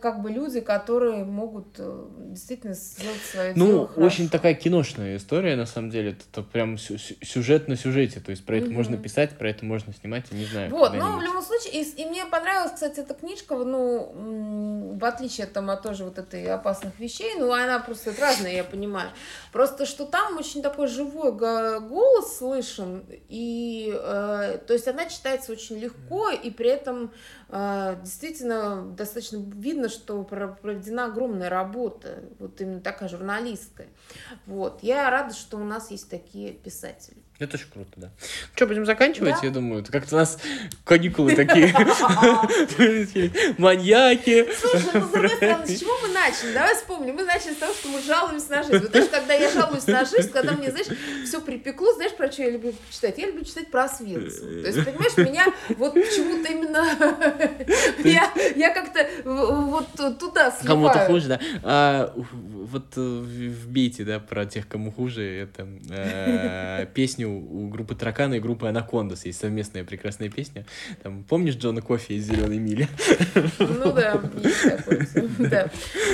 как 0.00 0.22
бы 0.22 0.30
люди, 0.30 0.60
которые 0.60 1.24
могут 1.24 1.74
э, 1.78 2.06
действительно 2.30 2.74
сделать 2.74 3.20
свое 3.20 3.52
ну, 3.56 3.66
дело 3.66 3.90
Ну, 3.96 4.04
очень 4.04 4.28
такая 4.28 4.54
киношная 4.54 5.16
история, 5.16 5.56
на 5.56 5.66
самом 5.66 5.90
деле. 5.90 6.16
Это 6.30 6.42
прям 6.42 6.78
сюжет 6.78 7.66
на 7.66 7.76
сюжете. 7.76 8.20
То 8.20 8.30
есть 8.30 8.44
про 8.44 8.58
это 8.58 8.66
угу. 8.66 8.74
можно 8.74 8.96
писать, 8.96 9.36
про 9.36 9.50
это 9.50 9.64
можно 9.64 9.92
снимать, 9.92 10.26
я 10.30 10.38
не 10.38 10.44
знаю. 10.44 10.70
Вот, 10.70 10.94
но 10.94 11.18
в 11.18 11.22
любом 11.22 11.42
случае, 11.42 11.82
и, 11.82 12.02
и 12.02 12.06
мне 12.06 12.24
понравилась, 12.26 12.72
кстати, 12.72 13.00
эта 13.00 13.14
книжка, 13.14 13.56
ну, 13.56 14.94
в 14.96 15.04
отличие 15.04 15.46
там 15.46 15.68
от 15.70 15.82
тоже 15.82 16.04
вот 16.04 16.18
этой 16.18 16.46
опасных 16.46 16.98
вещей, 16.98 17.34
ну, 17.38 17.52
она 17.52 17.78
просто 17.78 18.14
разная, 18.18 18.54
я 18.54 18.64
понимаю. 18.64 19.10
Просто, 19.52 19.86
что 19.86 20.06
там 20.06 20.36
очень 20.38 20.62
такой 20.62 20.86
живой 20.86 21.32
голос 21.32 22.38
слышен, 22.38 23.04
и, 23.28 23.92
э, 23.92 24.58
то 24.66 24.72
есть 24.72 24.88
она 24.88 25.06
читается 25.06 25.52
очень 25.52 25.78
легко, 25.78 26.30
и 26.30 26.50
при 26.50 26.70
этом 26.70 27.12
э, 27.50 27.96
действительно 28.02 28.82
достаточно 28.96 29.38
видно, 29.64 29.88
что 29.88 30.22
проведена 30.22 31.06
огромная 31.06 31.48
работа, 31.48 32.22
вот 32.38 32.60
именно 32.60 32.80
такая 32.80 33.08
журналистская. 33.08 33.88
Вот. 34.46 34.82
Я 34.82 35.10
рада, 35.10 35.34
что 35.34 35.56
у 35.56 35.64
нас 35.64 35.90
есть 35.90 36.08
такие 36.10 36.52
писатели. 36.52 37.23
Это 37.40 37.56
очень 37.56 37.66
круто, 37.72 37.90
да. 37.96 38.10
Что, 38.54 38.66
будем 38.68 38.86
заканчивать, 38.86 39.34
Да. 39.40 39.46
я 39.46 39.50
думаю? 39.50 39.82
Это 39.82 39.90
как-то 39.90 40.14
у 40.14 40.18
нас 40.20 40.38
каникулы 40.84 41.34
такие. 41.34 41.66
Маньяки. 43.58 44.46
Слушай, 44.54 44.90
ну, 44.94 45.00
с 45.00 45.10
другой 45.10 45.28
стороны, 45.30 45.66
с 45.66 45.80
чего 45.80 45.92
мы 46.02 46.08
начали? 46.08 46.52
Давай 46.52 46.76
вспомним. 46.76 47.16
Мы 47.16 47.24
начали 47.24 47.54
с 47.54 47.56
того, 47.56 47.74
что 47.74 47.88
мы 47.88 48.00
жалуемся 48.02 48.50
на 48.50 48.62
жизнь. 48.62 48.78
Вот 48.78 48.90
знаешь, 48.90 49.08
когда 49.10 49.34
я 49.34 49.50
жалуюсь 49.50 49.86
на 49.88 50.04
жизнь, 50.04 50.30
когда 50.30 50.52
мне, 50.52 50.70
знаешь, 50.70 50.86
все 51.26 51.40
припекло, 51.40 51.92
знаешь, 51.94 52.12
про 52.12 52.30
что 52.30 52.42
я 52.42 52.50
люблю 52.50 52.72
читать? 52.90 53.18
Я 53.18 53.26
люблю 53.26 53.44
читать 53.44 53.68
про 53.68 53.84
Освенцим. 53.84 54.62
То 54.62 54.68
есть, 54.68 54.84
понимаешь, 54.84 55.16
меня 55.16 55.46
вот 55.76 55.94
почему-то 55.94 56.52
именно... 56.52 56.84
Я, 58.56 58.70
как-то 58.70 59.06
вот 59.24 60.18
туда 60.18 60.52
Кому-то 60.64 60.92
сливаю. 60.92 61.06
хуже, 61.06 61.28
да. 61.28 62.12
Вот 62.70 62.94
э, 62.96 63.00
в- 63.00 63.24
вбейте, 63.66 64.04
да, 64.04 64.18
про 64.20 64.46
тех, 64.46 64.66
кому 64.68 64.90
хуже, 64.92 65.22
это 65.22 65.66
э, 65.90 66.86
песню 66.94 67.28
у 67.30 67.68
группы 67.68 67.94
Таракана 67.94 68.34
и 68.34 68.40
группы 68.40 68.66
Анакондас. 68.66 69.24
Есть 69.26 69.40
совместная 69.40 69.84
прекрасная 69.84 70.28
песня. 70.30 70.64
Там, 71.02 71.24
помнишь 71.24 71.56
Джона 71.56 71.80
Кофи 71.82 72.12
из 72.12 72.24
Зеленой 72.26 72.58
мили? 72.58 72.88
Ну 73.58 73.92
да, 73.92 74.14
да. 75.38 75.68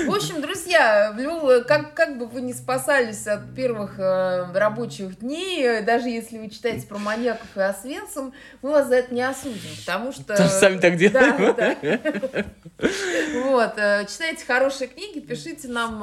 В 0.07 0.15
общем, 0.15 0.41
друзья, 0.41 1.15
любом- 1.17 1.65
как, 1.65 1.95
как 1.95 2.19
бы 2.19 2.27
вы 2.27 2.41
не 2.43 2.53
спасались 2.55 3.27
от 3.27 3.55
первых 3.55 3.99
э, 3.99 4.53
рабочих 4.55 5.19
дней, 5.21 5.83
даже 5.83 6.09
если 6.09 6.39
вы 6.39 6.49
читаете 6.49 6.87
про 6.87 6.99
маньяков 6.99 7.47
и 7.57 7.61
Освенцим, 7.61 8.33
мы 8.63 8.71
вас 8.71 8.89
за 8.89 8.97
это 8.97 9.15
не 9.15 9.23
осудим, 9.23 9.59
потому 9.85 10.13
что... 10.13 10.37
Тоже 10.37 10.49
сами 10.51 10.79
так 10.79 10.97
делаем. 10.97 11.55
Да, 11.57 11.77
да. 11.83 12.45
Вот, 13.45 13.75
э, 13.77 14.07
читайте 14.11 14.45
хорошие 14.47 14.89
книги, 14.89 15.21
пишите 15.21 15.69
нам 15.69 16.03